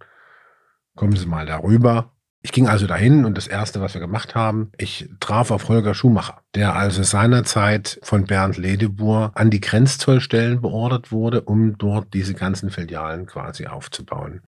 kommen 0.98 1.16
Sie 1.16 1.28
mal 1.28 1.46
darüber. 1.46 2.12
Ich 2.44 2.52
ging 2.52 2.68
also 2.68 2.88
dahin 2.88 3.26
und 3.26 3.38
das 3.38 3.48
Erste, 3.48 3.82
was 3.82 3.94
wir 3.94 4.02
gemacht 4.02 4.36
haben, 4.36 4.72
ich 4.78 5.10
traf 5.20 5.52
auf 5.52 5.70
Holger 5.70 5.94
Schumacher, 5.94 6.42
der 6.56 6.76
also 6.76 7.04
seinerzeit 7.04 8.00
von 8.04 8.26
Bernd 8.26 8.58
Ledebour 8.58 9.32
an 9.36 9.50
die 9.50 9.60
Grenzzollstellen 9.60 10.62
beordert 10.62 11.12
wurde, 11.12 11.42
um 11.42 11.78
dort 11.78 12.14
diese 12.14 12.34
ganzen 12.34 12.70
Filialen 12.70 13.26
quasi 13.26 13.68
aufzubauen. 13.68 14.42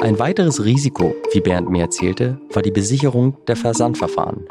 Ein 0.00 0.18
weiteres 0.18 0.64
Risiko, 0.64 1.14
wie 1.32 1.40
Bernd 1.40 1.68
mir 1.68 1.82
erzählte, 1.82 2.40
war 2.52 2.62
die 2.62 2.70
Besicherung 2.70 3.36
der 3.46 3.56
Versandverfahren. 3.56 4.46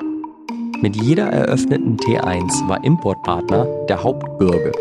Mit 0.81 0.95
jeder 1.01 1.27
eröffneten 1.27 1.97
T1 1.97 2.67
war 2.67 2.83
Importpartner 2.83 3.65
der 3.87 4.03
Hauptbürger 4.03 4.71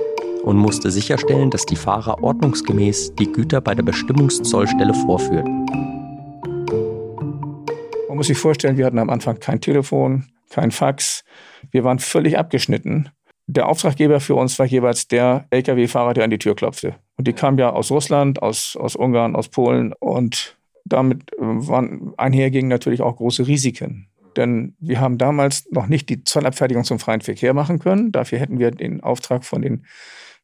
und 0.46 0.56
musste 0.56 0.92
sicherstellen, 0.92 1.50
dass 1.50 1.66
die 1.66 1.74
Fahrer 1.74 2.22
ordnungsgemäß 2.22 3.16
die 3.16 3.30
Güter 3.32 3.60
bei 3.60 3.74
der 3.74 3.82
Bestimmungszollstelle 3.82 4.94
vorführten. 4.94 5.66
Man 8.08 8.16
muss 8.16 8.28
sich 8.28 8.38
vorstellen, 8.38 8.78
wir 8.78 8.86
hatten 8.86 9.00
am 9.00 9.10
Anfang 9.10 9.40
kein 9.40 9.60
Telefon, 9.60 10.26
kein 10.48 10.70
Fax. 10.70 11.24
Wir 11.72 11.82
waren 11.82 11.98
völlig 11.98 12.38
abgeschnitten. 12.38 13.10
Der 13.48 13.68
Auftraggeber 13.68 14.20
für 14.20 14.36
uns 14.36 14.56
war 14.60 14.66
jeweils 14.66 15.08
der 15.08 15.46
Lkw-Fahrer, 15.50 16.14
der 16.14 16.22
an 16.22 16.30
die 16.30 16.38
Tür 16.38 16.54
klopfte. 16.54 16.94
Und 17.16 17.26
die 17.26 17.32
kamen 17.32 17.58
ja 17.58 17.70
aus 17.70 17.90
Russland, 17.90 18.40
aus, 18.40 18.76
aus 18.76 18.94
Ungarn, 18.94 19.34
aus 19.34 19.48
Polen. 19.48 19.92
Und 19.94 20.56
damit 20.84 21.32
äh, 21.32 21.38
waren 21.40 22.14
einhergingen 22.16 22.68
natürlich 22.68 23.02
auch 23.02 23.16
große 23.16 23.48
Risiken. 23.48 24.08
Denn 24.36 24.76
wir 24.78 25.00
haben 25.00 25.18
damals 25.18 25.66
noch 25.72 25.88
nicht 25.88 26.08
die 26.08 26.22
Zollabfertigung 26.22 26.84
zum 26.84 27.00
freien 27.00 27.20
Verkehr 27.20 27.52
machen 27.52 27.80
können. 27.80 28.12
Dafür 28.12 28.38
hätten 28.38 28.60
wir 28.60 28.70
den 28.70 29.00
Auftrag 29.02 29.44
von 29.44 29.62
den, 29.62 29.86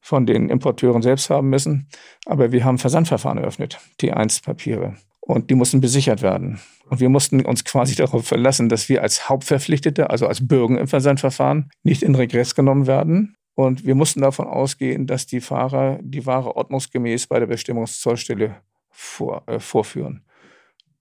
von 0.02 0.26
den 0.26 0.50
Importeuren 0.50 1.00
selbst 1.00 1.30
haben 1.30 1.48
müssen. 1.48 1.88
Aber 2.26 2.52
wir 2.52 2.64
haben 2.64 2.76
Versandverfahren 2.76 3.38
eröffnet, 3.38 3.78
T1-Papiere. 4.00 4.96
Und 5.20 5.48
die 5.48 5.54
mussten 5.54 5.80
besichert 5.80 6.20
werden. 6.20 6.60
Und 6.90 7.00
wir 7.00 7.08
mussten 7.08 7.46
uns 7.46 7.64
quasi 7.64 7.94
darauf 7.96 8.26
verlassen, 8.26 8.68
dass 8.68 8.88
wir 8.88 9.02
als 9.02 9.28
Hauptverpflichtete, 9.28 10.10
also 10.10 10.26
als 10.26 10.46
Bürger 10.46 10.78
im 10.80 10.88
Versandverfahren, 10.88 11.70
nicht 11.84 12.02
in 12.02 12.16
Regress 12.16 12.54
genommen 12.54 12.86
werden. 12.86 13.36
Und 13.54 13.86
wir 13.86 13.94
mussten 13.94 14.20
davon 14.20 14.46
ausgehen, 14.46 15.06
dass 15.06 15.26
die 15.26 15.40
Fahrer 15.40 15.98
die 16.02 16.26
Ware 16.26 16.56
ordnungsgemäß 16.56 17.28
bei 17.28 17.38
der 17.38 17.46
Bestimmungszollstelle 17.46 18.56
vor, 18.90 19.44
äh, 19.46 19.60
vorführen. 19.60 20.24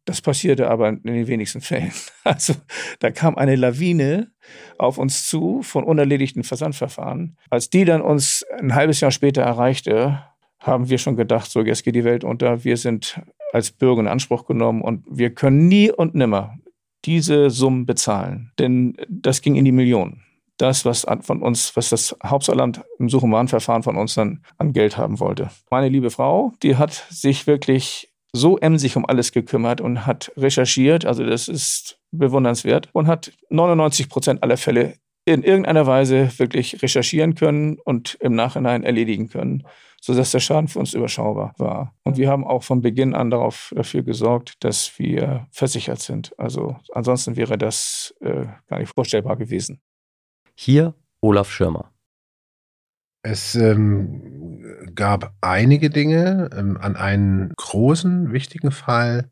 Das 0.05 0.21
passierte 0.21 0.69
aber 0.69 0.89
in 0.89 1.03
den 1.03 1.27
wenigsten 1.27 1.61
Fällen. 1.61 1.91
Also 2.23 2.53
da 2.99 3.09
kam 3.09 3.35
eine 3.35 3.55
Lawine 3.55 4.31
auf 4.77 4.99
uns 4.99 5.27
zu 5.27 5.63
von 5.63 5.83
unerledigten 5.83 6.43
Versandverfahren. 6.43 7.35
Als 7.49 7.69
die 7.69 7.83
dann 7.83 8.01
uns 8.01 8.45
ein 8.59 8.75
halbes 8.75 8.99
Jahr 8.99 9.11
später 9.11 9.41
erreichte, 9.41 10.23
haben 10.59 10.89
wir 10.89 10.99
schon 10.99 11.15
gedacht, 11.15 11.49
so 11.49 11.61
jetzt 11.61 11.83
geht 11.83 11.95
die 11.95 12.03
Welt 12.03 12.23
unter. 12.23 12.63
Wir 12.63 12.77
sind 12.77 13.19
als 13.53 13.71
Bürger 13.71 14.01
in 14.01 14.07
Anspruch 14.07 14.45
genommen 14.45 14.81
und 14.81 15.03
wir 15.09 15.33
können 15.33 15.67
nie 15.67 15.91
und 15.91 16.13
nimmer 16.13 16.57
diese 17.05 17.49
Summen 17.49 17.85
bezahlen. 17.85 18.51
Denn 18.59 18.95
das 19.09 19.41
ging 19.41 19.55
in 19.55 19.65
die 19.65 19.71
Millionen. 19.71 20.23
Das, 20.57 20.85
was 20.85 21.07
von 21.21 21.41
uns, 21.41 21.75
was 21.75 21.89
das 21.89 22.15
Hauptsaarland 22.23 22.83
im 22.99 23.09
Such- 23.09 23.23
und 23.23 23.31
Warnverfahren 23.31 23.81
von 23.81 23.97
uns 23.97 24.13
dann 24.13 24.43
an 24.59 24.73
Geld 24.73 24.95
haben 24.95 25.19
wollte. 25.19 25.49
Meine 25.71 25.89
liebe 25.89 26.11
Frau, 26.11 26.53
die 26.61 26.75
hat 26.75 26.91
sich 27.09 27.47
wirklich 27.47 28.10
so 28.33 28.57
emsig 28.57 28.95
um 28.95 29.05
alles 29.05 29.31
gekümmert 29.31 29.81
und 29.81 30.05
hat 30.05 30.31
recherchiert, 30.37 31.05
also 31.05 31.25
das 31.25 31.47
ist 31.47 31.99
bewundernswert, 32.11 32.89
und 32.93 33.07
hat 33.07 33.31
99 33.49 34.09
Prozent 34.09 34.43
aller 34.43 34.57
Fälle 34.57 34.95
in 35.25 35.43
irgendeiner 35.43 35.85
Weise 35.85 36.31
wirklich 36.39 36.81
recherchieren 36.81 37.35
können 37.35 37.77
und 37.77 38.15
im 38.21 38.33
Nachhinein 38.33 38.83
erledigen 38.83 39.29
können, 39.29 39.63
sodass 40.01 40.31
der 40.31 40.39
Schaden 40.39 40.67
für 40.67 40.79
uns 40.79 40.93
überschaubar 40.93 41.53
war. 41.57 41.93
Und 42.03 42.17
wir 42.17 42.29
haben 42.29 42.45
auch 42.45 42.63
von 42.63 42.81
Beginn 42.81 43.13
an 43.13 43.29
darauf, 43.29 43.71
dafür 43.75 44.01
gesorgt, 44.01 44.55
dass 44.63 44.97
wir 44.97 45.47
versichert 45.51 45.99
sind. 45.99 46.37
Also 46.39 46.75
ansonsten 46.91 47.35
wäre 47.35 47.57
das 47.57 48.15
äh, 48.21 48.45
gar 48.67 48.79
nicht 48.79 48.91
vorstellbar 48.93 49.35
gewesen. 49.35 49.79
Hier 50.55 50.95
Olaf 51.21 51.51
Schirmer. 51.51 51.91
Es 53.23 53.53
ähm, 53.53 54.30
gab 54.95 55.33
einige 55.41 55.89
Dinge. 55.89 56.49
Ähm, 56.55 56.77
an 56.79 56.95
einen 56.95 57.53
großen, 57.55 58.31
wichtigen 58.31 58.71
Fall, 58.71 59.29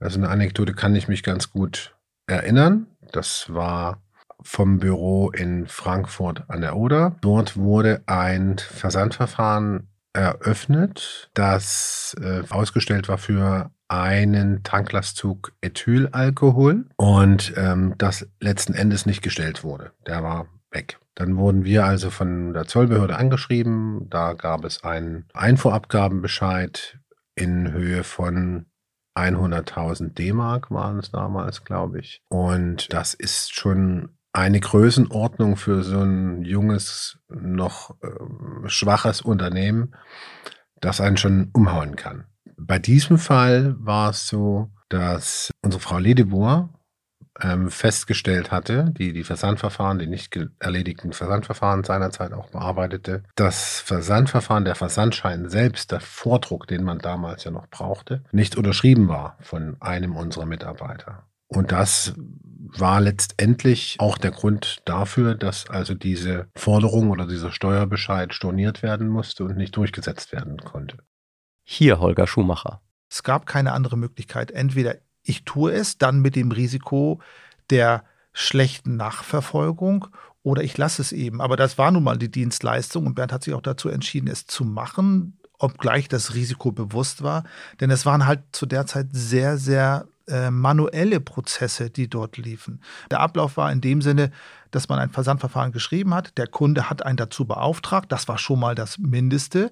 also 0.00 0.18
eine 0.18 0.30
Anekdote 0.30 0.72
kann 0.72 0.96
ich 0.96 1.08
mich 1.08 1.22
ganz 1.22 1.50
gut 1.50 1.94
erinnern. 2.26 2.86
Das 3.12 3.52
war 3.52 4.02
vom 4.42 4.78
Büro 4.78 5.30
in 5.30 5.66
Frankfurt 5.66 6.44
an 6.48 6.62
der 6.62 6.76
Oder. 6.76 7.16
Dort 7.20 7.56
wurde 7.56 8.02
ein 8.06 8.56
Versandverfahren 8.58 9.88
eröffnet, 10.14 11.30
das 11.34 12.16
äh, 12.20 12.42
ausgestellt 12.48 13.08
war 13.08 13.18
für 13.18 13.70
einen 13.88 14.62
Tanklastzug 14.62 15.52
Ethylalkohol 15.60 16.86
und 16.96 17.52
ähm, 17.56 17.94
das 17.98 18.26
letzten 18.40 18.74
Endes 18.74 19.04
nicht 19.04 19.22
gestellt 19.22 19.62
wurde. 19.62 19.92
Der 20.06 20.22
war 20.22 20.46
weg. 20.70 20.98
Dann 21.20 21.36
wurden 21.36 21.66
wir 21.66 21.84
also 21.84 22.08
von 22.08 22.54
der 22.54 22.64
Zollbehörde 22.64 23.14
angeschrieben. 23.18 24.08
Da 24.08 24.32
gab 24.32 24.64
es 24.64 24.82
einen 24.82 25.26
Einfuhrabgabenbescheid 25.34 26.98
in 27.34 27.72
Höhe 27.72 28.04
von 28.04 28.70
100.000 29.14 30.14
D-Mark 30.14 30.70
waren 30.70 30.98
es 30.98 31.10
damals, 31.10 31.62
glaube 31.62 32.00
ich. 32.00 32.22
Und 32.30 32.90
das 32.94 33.12
ist 33.12 33.54
schon 33.54 34.16
eine 34.32 34.60
Größenordnung 34.60 35.56
für 35.56 35.82
so 35.82 36.00
ein 36.00 36.40
junges, 36.40 37.18
noch 37.28 37.96
äh, 38.02 38.68
schwaches 38.68 39.20
Unternehmen, 39.20 39.94
das 40.80 41.02
einen 41.02 41.18
schon 41.18 41.50
umhauen 41.52 41.96
kann. 41.96 42.24
Bei 42.56 42.78
diesem 42.78 43.18
Fall 43.18 43.76
war 43.78 44.08
es 44.08 44.26
so, 44.26 44.70
dass 44.88 45.50
unsere 45.60 45.82
Frau 45.82 45.98
Ledebour 45.98 46.70
ähm, 47.40 47.70
festgestellt 47.70 48.50
hatte, 48.50 48.92
die 48.96 49.12
die 49.12 49.24
Versandverfahren, 49.24 49.98
die 49.98 50.06
nicht 50.06 50.36
erledigten 50.58 51.12
Versandverfahren 51.12 51.84
seinerzeit 51.84 52.32
auch 52.32 52.50
bearbeitete, 52.50 53.22
das 53.34 53.80
Versandverfahren, 53.80 54.64
der 54.64 54.74
Versandschein 54.74 55.48
selbst, 55.48 55.92
der 55.92 56.00
Vordruck, 56.00 56.66
den 56.66 56.84
man 56.84 56.98
damals 56.98 57.44
ja 57.44 57.50
noch 57.50 57.68
brauchte, 57.68 58.24
nicht 58.32 58.56
unterschrieben 58.56 59.08
war 59.08 59.36
von 59.40 59.76
einem 59.80 60.16
unserer 60.16 60.46
Mitarbeiter. 60.46 61.26
Und 61.48 61.72
das 61.72 62.14
war 62.78 63.00
letztendlich 63.00 63.96
auch 63.98 64.18
der 64.18 64.30
Grund 64.30 64.82
dafür, 64.84 65.34
dass 65.34 65.68
also 65.68 65.94
diese 65.94 66.48
Forderung 66.54 67.10
oder 67.10 67.26
dieser 67.26 67.50
Steuerbescheid 67.50 68.32
storniert 68.34 68.82
werden 68.82 69.08
musste 69.08 69.44
und 69.44 69.56
nicht 69.56 69.76
durchgesetzt 69.76 70.32
werden 70.32 70.58
konnte. 70.58 70.98
Hier 71.64 71.98
Holger 71.98 72.28
Schumacher. 72.28 72.80
Es 73.10 73.24
gab 73.24 73.46
keine 73.46 73.72
andere 73.72 73.96
Möglichkeit. 73.96 74.52
Entweder 74.52 74.96
ich 75.22 75.44
tue 75.44 75.72
es 75.72 75.98
dann 75.98 76.20
mit 76.20 76.36
dem 76.36 76.52
Risiko 76.52 77.20
der 77.70 78.04
schlechten 78.32 78.96
Nachverfolgung 78.96 80.08
oder 80.42 80.62
ich 80.62 80.76
lasse 80.78 81.02
es 81.02 81.12
eben. 81.12 81.40
Aber 81.40 81.56
das 81.56 81.78
war 81.78 81.90
nun 81.90 82.04
mal 82.04 82.16
die 82.16 82.30
Dienstleistung 82.30 83.06
und 83.06 83.14
Bernd 83.14 83.32
hat 83.32 83.44
sich 83.44 83.54
auch 83.54 83.62
dazu 83.62 83.88
entschieden, 83.88 84.28
es 84.28 84.46
zu 84.46 84.64
machen, 84.64 85.38
obgleich 85.58 86.08
das 86.08 86.34
Risiko 86.34 86.72
bewusst 86.72 87.22
war. 87.22 87.44
Denn 87.80 87.90
es 87.90 88.06
waren 88.06 88.26
halt 88.26 88.40
zu 88.52 88.66
der 88.66 88.86
Zeit 88.86 89.08
sehr, 89.12 89.58
sehr 89.58 90.06
äh, 90.26 90.50
manuelle 90.50 91.20
Prozesse, 91.20 91.90
die 91.90 92.08
dort 92.08 92.36
liefen. 92.38 92.80
Der 93.10 93.20
Ablauf 93.20 93.56
war 93.56 93.70
in 93.70 93.80
dem 93.80 94.00
Sinne, 94.00 94.30
dass 94.70 94.88
man 94.88 94.98
ein 94.98 95.10
Versandverfahren 95.10 95.72
geschrieben 95.72 96.14
hat. 96.14 96.38
Der 96.38 96.46
Kunde 96.46 96.88
hat 96.88 97.04
einen 97.04 97.16
dazu 97.16 97.44
beauftragt. 97.44 98.10
Das 98.10 98.28
war 98.28 98.38
schon 98.38 98.60
mal 98.60 98.74
das 98.74 98.98
Mindeste. 98.98 99.70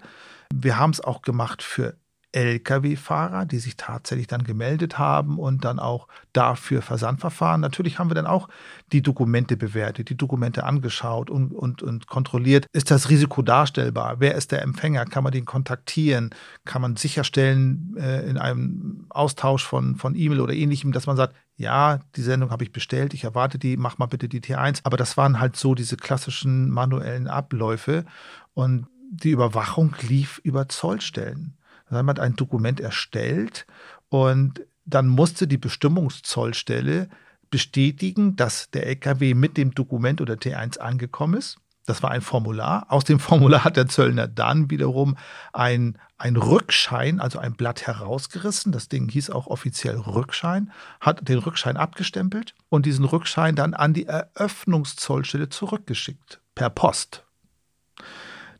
Wir 0.52 0.78
haben 0.78 0.90
es 0.90 1.00
auch 1.00 1.22
gemacht 1.22 1.62
für 1.62 1.94
Lkw-Fahrer, 2.32 3.46
die 3.46 3.58
sich 3.58 3.76
tatsächlich 3.76 4.26
dann 4.26 4.44
gemeldet 4.44 4.98
haben 4.98 5.38
und 5.38 5.64
dann 5.64 5.78
auch 5.78 6.08
dafür 6.32 6.82
Versandverfahren. 6.82 7.60
Natürlich 7.60 7.98
haben 7.98 8.10
wir 8.10 8.14
dann 8.14 8.26
auch 8.26 8.48
die 8.92 9.02
Dokumente 9.02 9.56
bewertet, 9.56 10.10
die 10.10 10.16
Dokumente 10.16 10.64
angeschaut 10.64 11.30
und, 11.30 11.52
und, 11.52 11.82
und 11.82 12.06
kontrolliert. 12.06 12.66
Ist 12.72 12.90
das 12.90 13.08
Risiko 13.08 13.40
darstellbar? 13.42 14.16
Wer 14.18 14.34
ist 14.34 14.52
der 14.52 14.62
Empfänger? 14.62 15.06
Kann 15.06 15.24
man 15.24 15.32
den 15.32 15.46
kontaktieren? 15.46 16.30
Kann 16.64 16.82
man 16.82 16.96
sicherstellen 16.96 17.96
äh, 17.98 18.28
in 18.28 18.36
einem 18.36 19.06
Austausch 19.08 19.64
von, 19.64 19.96
von 19.96 20.14
E-Mail 20.14 20.40
oder 20.40 20.54
ähnlichem, 20.54 20.92
dass 20.92 21.06
man 21.06 21.16
sagt, 21.16 21.34
ja, 21.56 22.00
die 22.14 22.22
Sendung 22.22 22.50
habe 22.50 22.62
ich 22.62 22.72
bestellt, 22.72 23.14
ich 23.14 23.24
erwarte 23.24 23.58
die, 23.58 23.76
mach 23.76 23.98
mal 23.98 24.06
bitte 24.06 24.28
die 24.28 24.40
T1. 24.40 24.80
Aber 24.84 24.96
das 24.96 25.16
waren 25.16 25.40
halt 25.40 25.56
so 25.56 25.74
diese 25.74 25.96
klassischen 25.96 26.70
manuellen 26.70 27.26
Abläufe 27.26 28.04
und 28.54 28.86
die 29.10 29.30
Überwachung 29.30 29.94
lief 30.02 30.38
über 30.44 30.68
Zollstellen. 30.68 31.57
Dann 31.90 32.06
hat 32.06 32.20
ein 32.20 32.36
Dokument 32.36 32.80
erstellt 32.80 33.66
und 34.08 34.62
dann 34.84 35.08
musste 35.08 35.46
die 35.46 35.58
Bestimmungszollstelle 35.58 37.08
bestätigen, 37.50 38.36
dass 38.36 38.70
der 38.70 38.86
LKW 38.86 39.34
mit 39.34 39.56
dem 39.56 39.74
Dokument 39.74 40.20
oder 40.20 40.34
T1 40.34 40.78
angekommen 40.78 41.34
ist. 41.34 41.58
Das 41.86 42.02
war 42.02 42.10
ein 42.10 42.20
Formular. 42.20 42.86
Aus 42.90 43.04
dem 43.04 43.18
Formular 43.20 43.64
hat 43.64 43.76
der 43.76 43.88
Zöllner 43.88 44.28
dann 44.28 44.70
wiederum 44.70 45.16
ein, 45.52 45.98
ein 46.18 46.36
Rückschein, 46.36 47.20
also 47.20 47.38
ein 47.38 47.54
Blatt 47.54 47.86
herausgerissen. 47.86 48.72
Das 48.72 48.88
Ding 48.88 49.08
hieß 49.08 49.30
auch 49.30 49.46
offiziell 49.46 49.96
Rückschein, 49.96 50.70
hat 51.00 51.28
den 51.28 51.38
Rückschein 51.38 51.78
abgestempelt 51.78 52.54
und 52.68 52.84
diesen 52.84 53.06
Rückschein 53.06 53.56
dann 53.56 53.72
an 53.72 53.94
die 53.94 54.06
Eröffnungszollstelle 54.06 55.48
zurückgeschickt, 55.48 56.40
per 56.54 56.68
Post. 56.68 57.24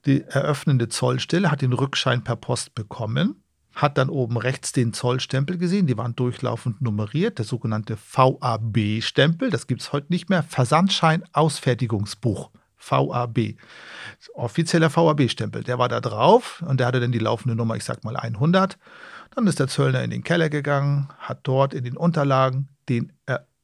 Die 0.07 0.23
eröffnende 0.23 0.89
Zollstelle 0.89 1.51
hat 1.51 1.63
den 1.63 1.73
Rückschein 1.73 2.25
per 2.25 2.37
Post 2.37 2.75
bekommen, 2.75 3.43
hat 3.75 3.99
dann 3.99 4.09
oben 4.09 4.37
rechts 4.37 4.73
den 4.73 4.93
Zollstempel 4.93 5.59
gesehen, 5.59 5.87
die 5.87 5.97
waren 5.97 6.17
durchlaufend 6.17 6.81
nummeriert, 6.81 7.39
der 7.39 7.45
sogenannte 7.45 7.97
VAB-Stempel, 7.97 9.51
das 9.51 9.67
gibt 9.67 9.83
es 9.83 9.93
heute 9.93 10.09
nicht 10.11 10.29
mehr, 10.31 10.43
Versandschein 10.43 11.25
Ausfertigungsbuch. 11.33 12.51
VAB. 12.81 13.57
Offizieller 14.35 14.89
VAB-Stempel. 14.95 15.65
Der 15.65 15.79
war 15.79 15.89
da 15.89 16.01
drauf 16.01 16.63
und 16.67 16.79
der 16.79 16.87
hatte 16.87 17.01
dann 17.01 17.13
die 17.13 17.19
laufende 17.19 17.57
Nummer, 17.57 17.75
ich 17.77 17.85
sag 17.85 18.05
mal 18.05 18.17
100. 18.17 18.79
Dann 19.35 19.47
ist 19.47 19.59
der 19.59 19.69
Zöllner 19.69 20.03
in 20.05 20.11
den 20.11 20.23
Keller 20.23 20.49
gegangen, 20.49 21.09
hat 21.19 21.41
dort 21.43 21.75
in 21.75 21.85
den 21.85 21.97
Unterlagen 21.97 22.69
den 22.89 23.13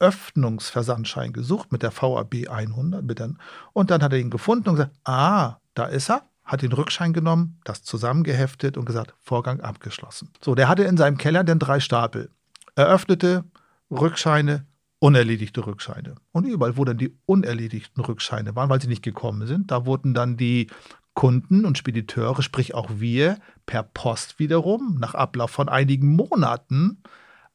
Eröffnungsversandschein 0.04 1.32
gesucht 1.32 1.72
mit 1.72 1.82
der 1.82 1.90
VAB 1.90 2.48
100. 2.48 3.02
Mit 3.02 3.18
der, 3.18 3.30
und 3.72 3.90
dann 3.90 4.02
hat 4.02 4.12
er 4.12 4.18
ihn 4.18 4.30
gefunden 4.30 4.68
und 4.68 4.76
gesagt: 4.76 4.94
Ah, 5.04 5.56
da 5.74 5.86
ist 5.86 6.10
er, 6.10 6.22
hat 6.44 6.62
den 6.62 6.72
Rückschein 6.72 7.12
genommen, 7.12 7.58
das 7.64 7.82
zusammengeheftet 7.82 8.76
und 8.76 8.84
gesagt, 8.84 9.14
Vorgang 9.20 9.60
abgeschlossen. 9.60 10.30
So, 10.42 10.54
der 10.54 10.68
hatte 10.68 10.84
in 10.84 10.96
seinem 10.96 11.16
Keller 11.16 11.42
dann 11.42 11.58
drei 11.58 11.80
Stapel. 11.80 12.30
Eröffnete 12.76 13.44
Rückscheine, 13.90 14.66
unerledigte 14.98 15.66
Rückscheine. 15.66 16.16
Und 16.32 16.44
überall, 16.44 16.76
wo 16.76 16.84
dann 16.84 16.98
die 16.98 17.16
unerledigten 17.24 18.04
Rückscheine 18.04 18.54
waren, 18.54 18.68
weil 18.68 18.82
sie 18.82 18.88
nicht 18.88 19.02
gekommen 19.02 19.46
sind, 19.46 19.70
da 19.70 19.86
wurden 19.86 20.12
dann 20.12 20.36
die 20.36 20.68
Kunden 21.14 21.64
und 21.64 21.78
Spediteure, 21.78 22.42
sprich 22.42 22.74
auch 22.74 22.90
wir, 22.96 23.38
per 23.66 23.84
Post 23.84 24.38
wiederum, 24.38 24.98
nach 24.98 25.14
Ablauf 25.14 25.50
von 25.50 25.68
einigen 25.68 26.14
Monaten, 26.14 27.02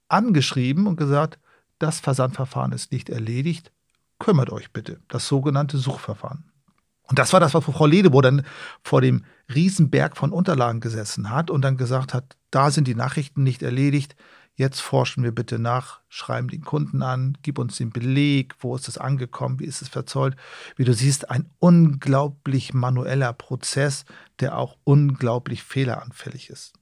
angeschrieben 0.07 0.87
und 0.87 0.95
gesagt, 0.95 1.37
das 1.79 1.99
Versandverfahren 1.99 2.71
ist 2.71 2.91
nicht 2.91 3.09
erledigt, 3.09 3.71
kümmert 4.19 4.51
euch 4.51 4.71
bitte. 4.71 4.99
Das 5.07 5.27
sogenannte 5.27 5.77
Suchverfahren. 5.77 6.51
Und 7.09 7.17
das 7.17 7.33
war 7.33 7.39
das, 7.39 7.55
was 7.55 7.63
Frau 7.63 7.87
Ledebo 7.87 8.21
dann 8.21 8.45
vor 8.83 9.01
dem 9.01 9.25
Riesenberg 9.53 10.15
von 10.15 10.31
Unterlagen 10.31 10.79
gesessen 10.79 11.31
hat 11.31 11.49
und 11.49 11.63
dann 11.63 11.75
gesagt 11.75 12.13
hat, 12.13 12.37
da 12.51 12.69
sind 12.69 12.87
die 12.87 12.95
Nachrichten 12.95 13.41
nicht 13.41 13.63
erledigt, 13.63 14.15
jetzt 14.53 14.81
forschen 14.81 15.23
wir 15.23 15.31
bitte 15.31 15.57
nach, 15.57 16.01
schreiben 16.07 16.49
den 16.49 16.61
Kunden 16.61 17.01
an, 17.01 17.37
gib 17.41 17.57
uns 17.57 17.77
den 17.77 17.89
Beleg, 17.89 18.53
wo 18.59 18.75
ist 18.75 18.87
es 18.87 18.97
angekommen, 18.99 19.59
wie 19.59 19.65
ist 19.65 19.81
es 19.81 19.87
verzollt. 19.87 20.35
Wie 20.75 20.83
du 20.83 20.93
siehst, 20.93 21.31
ein 21.31 21.49
unglaublich 21.59 22.73
manueller 22.73 23.33
Prozess, 23.33 24.05
der 24.39 24.57
auch 24.57 24.77
unglaublich 24.83 25.63
fehleranfällig 25.63 26.49
ist. 26.49 26.73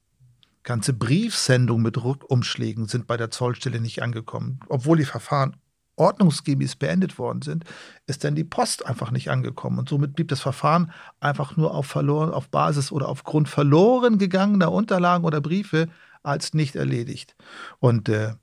Ganze 0.67 0.91
Briefsendungen 0.91 1.81
mit 1.81 2.03
Rückumschlägen 2.03 2.87
sind 2.87 3.07
bei 3.07 3.15
der 3.15 3.31
Zollstelle 3.31 3.79
nicht 3.79 4.03
angekommen, 4.03 4.59
obwohl 4.67 4.97
die 4.97 5.05
Verfahren 5.05 5.55
ordnungsgemäß 5.95 6.75
beendet 6.75 7.17
worden 7.17 7.41
sind, 7.41 7.63
ist 8.05 8.25
dann 8.25 8.35
die 8.35 8.43
Post 8.43 8.85
einfach 8.85 9.11
nicht 9.11 9.29
angekommen. 9.29 9.79
Und 9.79 9.87
somit 9.87 10.13
blieb 10.13 10.27
das 10.27 10.41
Verfahren 10.41 10.91
einfach 11.21 11.55
nur 11.55 11.73
auf, 11.73 11.85
verloren, 11.85 12.31
auf 12.31 12.49
Basis 12.49 12.91
oder 12.91 13.07
aufgrund 13.07 13.47
verloren 13.47 14.17
gegangener 14.17 14.73
Unterlagen 14.73 15.23
oder 15.23 15.39
Briefe 15.39 15.87
als 16.21 16.53
nicht 16.53 16.75
erledigt. 16.75 17.37
Und 17.79 18.09
äh, 18.09 18.33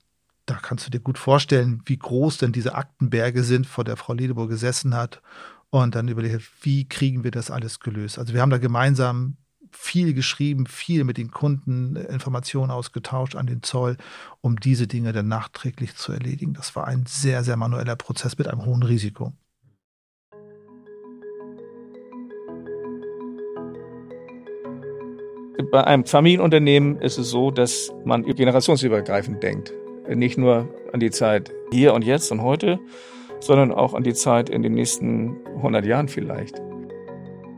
da 0.47 0.55
kannst 0.55 0.87
du 0.87 0.89
dir 0.89 1.01
gut 1.01 1.19
vorstellen, 1.19 1.83
wie 1.85 1.99
groß 1.99 2.39
denn 2.39 2.53
diese 2.53 2.73
Aktenberge 2.73 3.43
sind, 3.43 3.67
vor 3.67 3.83
der 3.83 3.97
Frau 3.97 4.13
Ledeburg 4.13 4.49
gesessen 4.49 4.95
hat 4.95 5.21
und 5.69 5.93
dann 5.93 6.07
überlegt, 6.07 6.41
wie 6.61 6.89
kriegen 6.89 7.23
wir 7.23 7.29
das 7.29 7.51
alles 7.51 7.79
gelöst. 7.79 8.17
Also 8.17 8.33
wir 8.33 8.41
haben 8.41 8.49
da 8.49 8.57
gemeinsam 8.57 9.37
viel 9.75 10.13
geschrieben, 10.13 10.65
viel 10.65 11.03
mit 11.03 11.17
den 11.17 11.31
Kunden 11.31 11.95
Informationen 11.95 12.71
ausgetauscht 12.71 13.35
an 13.35 13.47
den 13.47 13.63
Zoll, 13.63 13.97
um 14.41 14.59
diese 14.59 14.87
Dinge 14.87 15.13
dann 15.13 15.27
nachträglich 15.27 15.95
zu 15.95 16.11
erledigen. 16.11 16.53
Das 16.53 16.75
war 16.75 16.87
ein 16.87 17.05
sehr, 17.07 17.43
sehr 17.43 17.57
manueller 17.57 17.95
Prozess 17.95 18.37
mit 18.37 18.47
einem 18.47 18.65
hohen 18.65 18.83
Risiko. 18.83 19.33
Bei 25.71 25.83
einem 25.85 26.05
Familienunternehmen 26.05 27.01
ist 27.01 27.17
es 27.17 27.29
so, 27.29 27.51
dass 27.51 27.93
man 28.03 28.23
generationsübergreifend 28.23 29.41
denkt. 29.41 29.73
Nicht 30.07 30.37
nur 30.37 30.69
an 30.93 30.99
die 30.99 31.11
Zeit 31.11 31.51
hier 31.71 31.93
und 31.93 32.03
jetzt 32.03 32.31
und 32.31 32.41
heute, 32.41 32.79
sondern 33.39 33.71
auch 33.71 33.93
an 33.93 34.03
die 34.03 34.13
Zeit 34.13 34.49
in 34.49 34.61
den 34.61 34.73
nächsten 34.73 35.35
100 35.57 35.85
Jahren 35.85 36.07
vielleicht. 36.07 36.64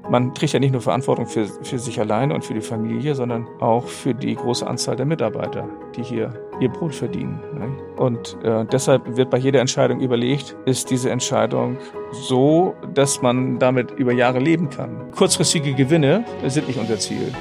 Man 0.09 0.33
trägt 0.33 0.53
ja 0.53 0.59
nicht 0.59 0.71
nur 0.71 0.81
Verantwortung 0.81 1.27
für, 1.27 1.45
für 1.45 1.79
sich 1.79 1.99
alleine 1.99 2.33
und 2.33 2.45
für 2.45 2.53
die 2.53 2.61
Familie, 2.61 3.13
sondern 3.13 3.45
auch 3.59 3.85
für 3.87 4.13
die 4.13 4.35
große 4.35 4.65
Anzahl 4.65 4.95
der 4.95 5.05
Mitarbeiter, 5.05 5.67
die 5.95 6.03
hier 6.03 6.33
ihr 6.59 6.69
Brot 6.69 6.95
verdienen. 6.95 7.39
Ne? 7.53 7.69
Und 7.97 8.37
äh, 8.43 8.65
deshalb 8.71 9.17
wird 9.17 9.29
bei 9.29 9.37
jeder 9.37 9.59
Entscheidung 9.59 9.99
überlegt, 9.99 10.55
ist 10.65 10.89
diese 10.89 11.09
Entscheidung 11.09 11.77
so, 12.11 12.73
dass 12.93 13.21
man 13.21 13.59
damit 13.59 13.91
über 13.91 14.13
Jahre 14.13 14.39
leben 14.39 14.69
kann. 14.69 15.11
Kurzfristige 15.11 15.73
Gewinne 15.73 16.23
sind 16.45 16.67
nicht 16.67 16.79
unser 16.79 16.97
Ziel, 16.97 17.33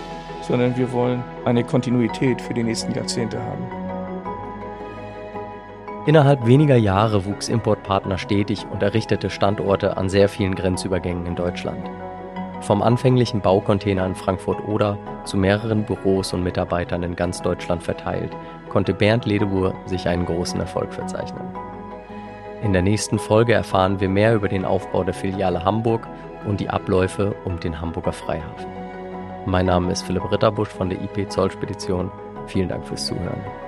sondern 0.42 0.76
wir 0.76 0.90
wollen 0.92 1.22
eine 1.44 1.62
Kontinuität 1.62 2.40
für 2.40 2.52
die 2.52 2.64
nächsten 2.64 2.92
Jahrzehnte 2.92 3.40
haben. 3.42 3.64
Innerhalb 6.06 6.46
weniger 6.46 6.76
Jahre 6.76 7.24
wuchs 7.24 7.48
Importpartner 7.48 8.18
stetig 8.18 8.66
und 8.72 8.82
errichtete 8.82 9.30
Standorte 9.30 9.96
an 9.96 10.08
sehr 10.08 10.28
vielen 10.28 10.54
Grenzübergängen 10.54 11.26
in 11.26 11.34
Deutschland. 11.34 11.88
Vom 12.60 12.82
anfänglichen 12.82 13.40
Baucontainer 13.40 14.06
in 14.06 14.14
Frankfurt-Oder 14.14 14.98
zu 15.24 15.36
mehreren 15.36 15.84
Büros 15.84 16.32
und 16.32 16.42
Mitarbeitern 16.42 17.02
in 17.02 17.16
ganz 17.16 17.42
Deutschland 17.42 17.82
verteilt, 17.82 18.30
konnte 18.68 18.94
Bernd 18.94 19.26
Ledebur 19.26 19.74
sich 19.84 20.08
einen 20.08 20.26
großen 20.26 20.60
Erfolg 20.60 20.92
verzeichnen. 20.92 21.48
In 22.62 22.72
der 22.72 22.82
nächsten 22.82 23.18
Folge 23.18 23.52
erfahren 23.52 24.00
wir 24.00 24.08
mehr 24.08 24.34
über 24.34 24.48
den 24.48 24.64
Aufbau 24.64 25.04
der 25.04 25.14
Filiale 25.14 25.64
Hamburg 25.64 26.08
und 26.46 26.60
die 26.60 26.70
Abläufe 26.70 27.34
um 27.44 27.60
den 27.60 27.80
Hamburger 27.80 28.12
Freihafen. 28.12 28.70
Mein 29.44 29.66
Name 29.66 29.92
ist 29.92 30.02
Philipp 30.02 30.30
Ritterbusch 30.32 30.70
von 30.70 30.90
der 30.90 31.00
IP 31.00 31.30
Zollspedition. 31.30 32.10
Vielen 32.46 32.68
Dank 32.68 32.86
fürs 32.86 33.06
Zuhören. 33.06 33.65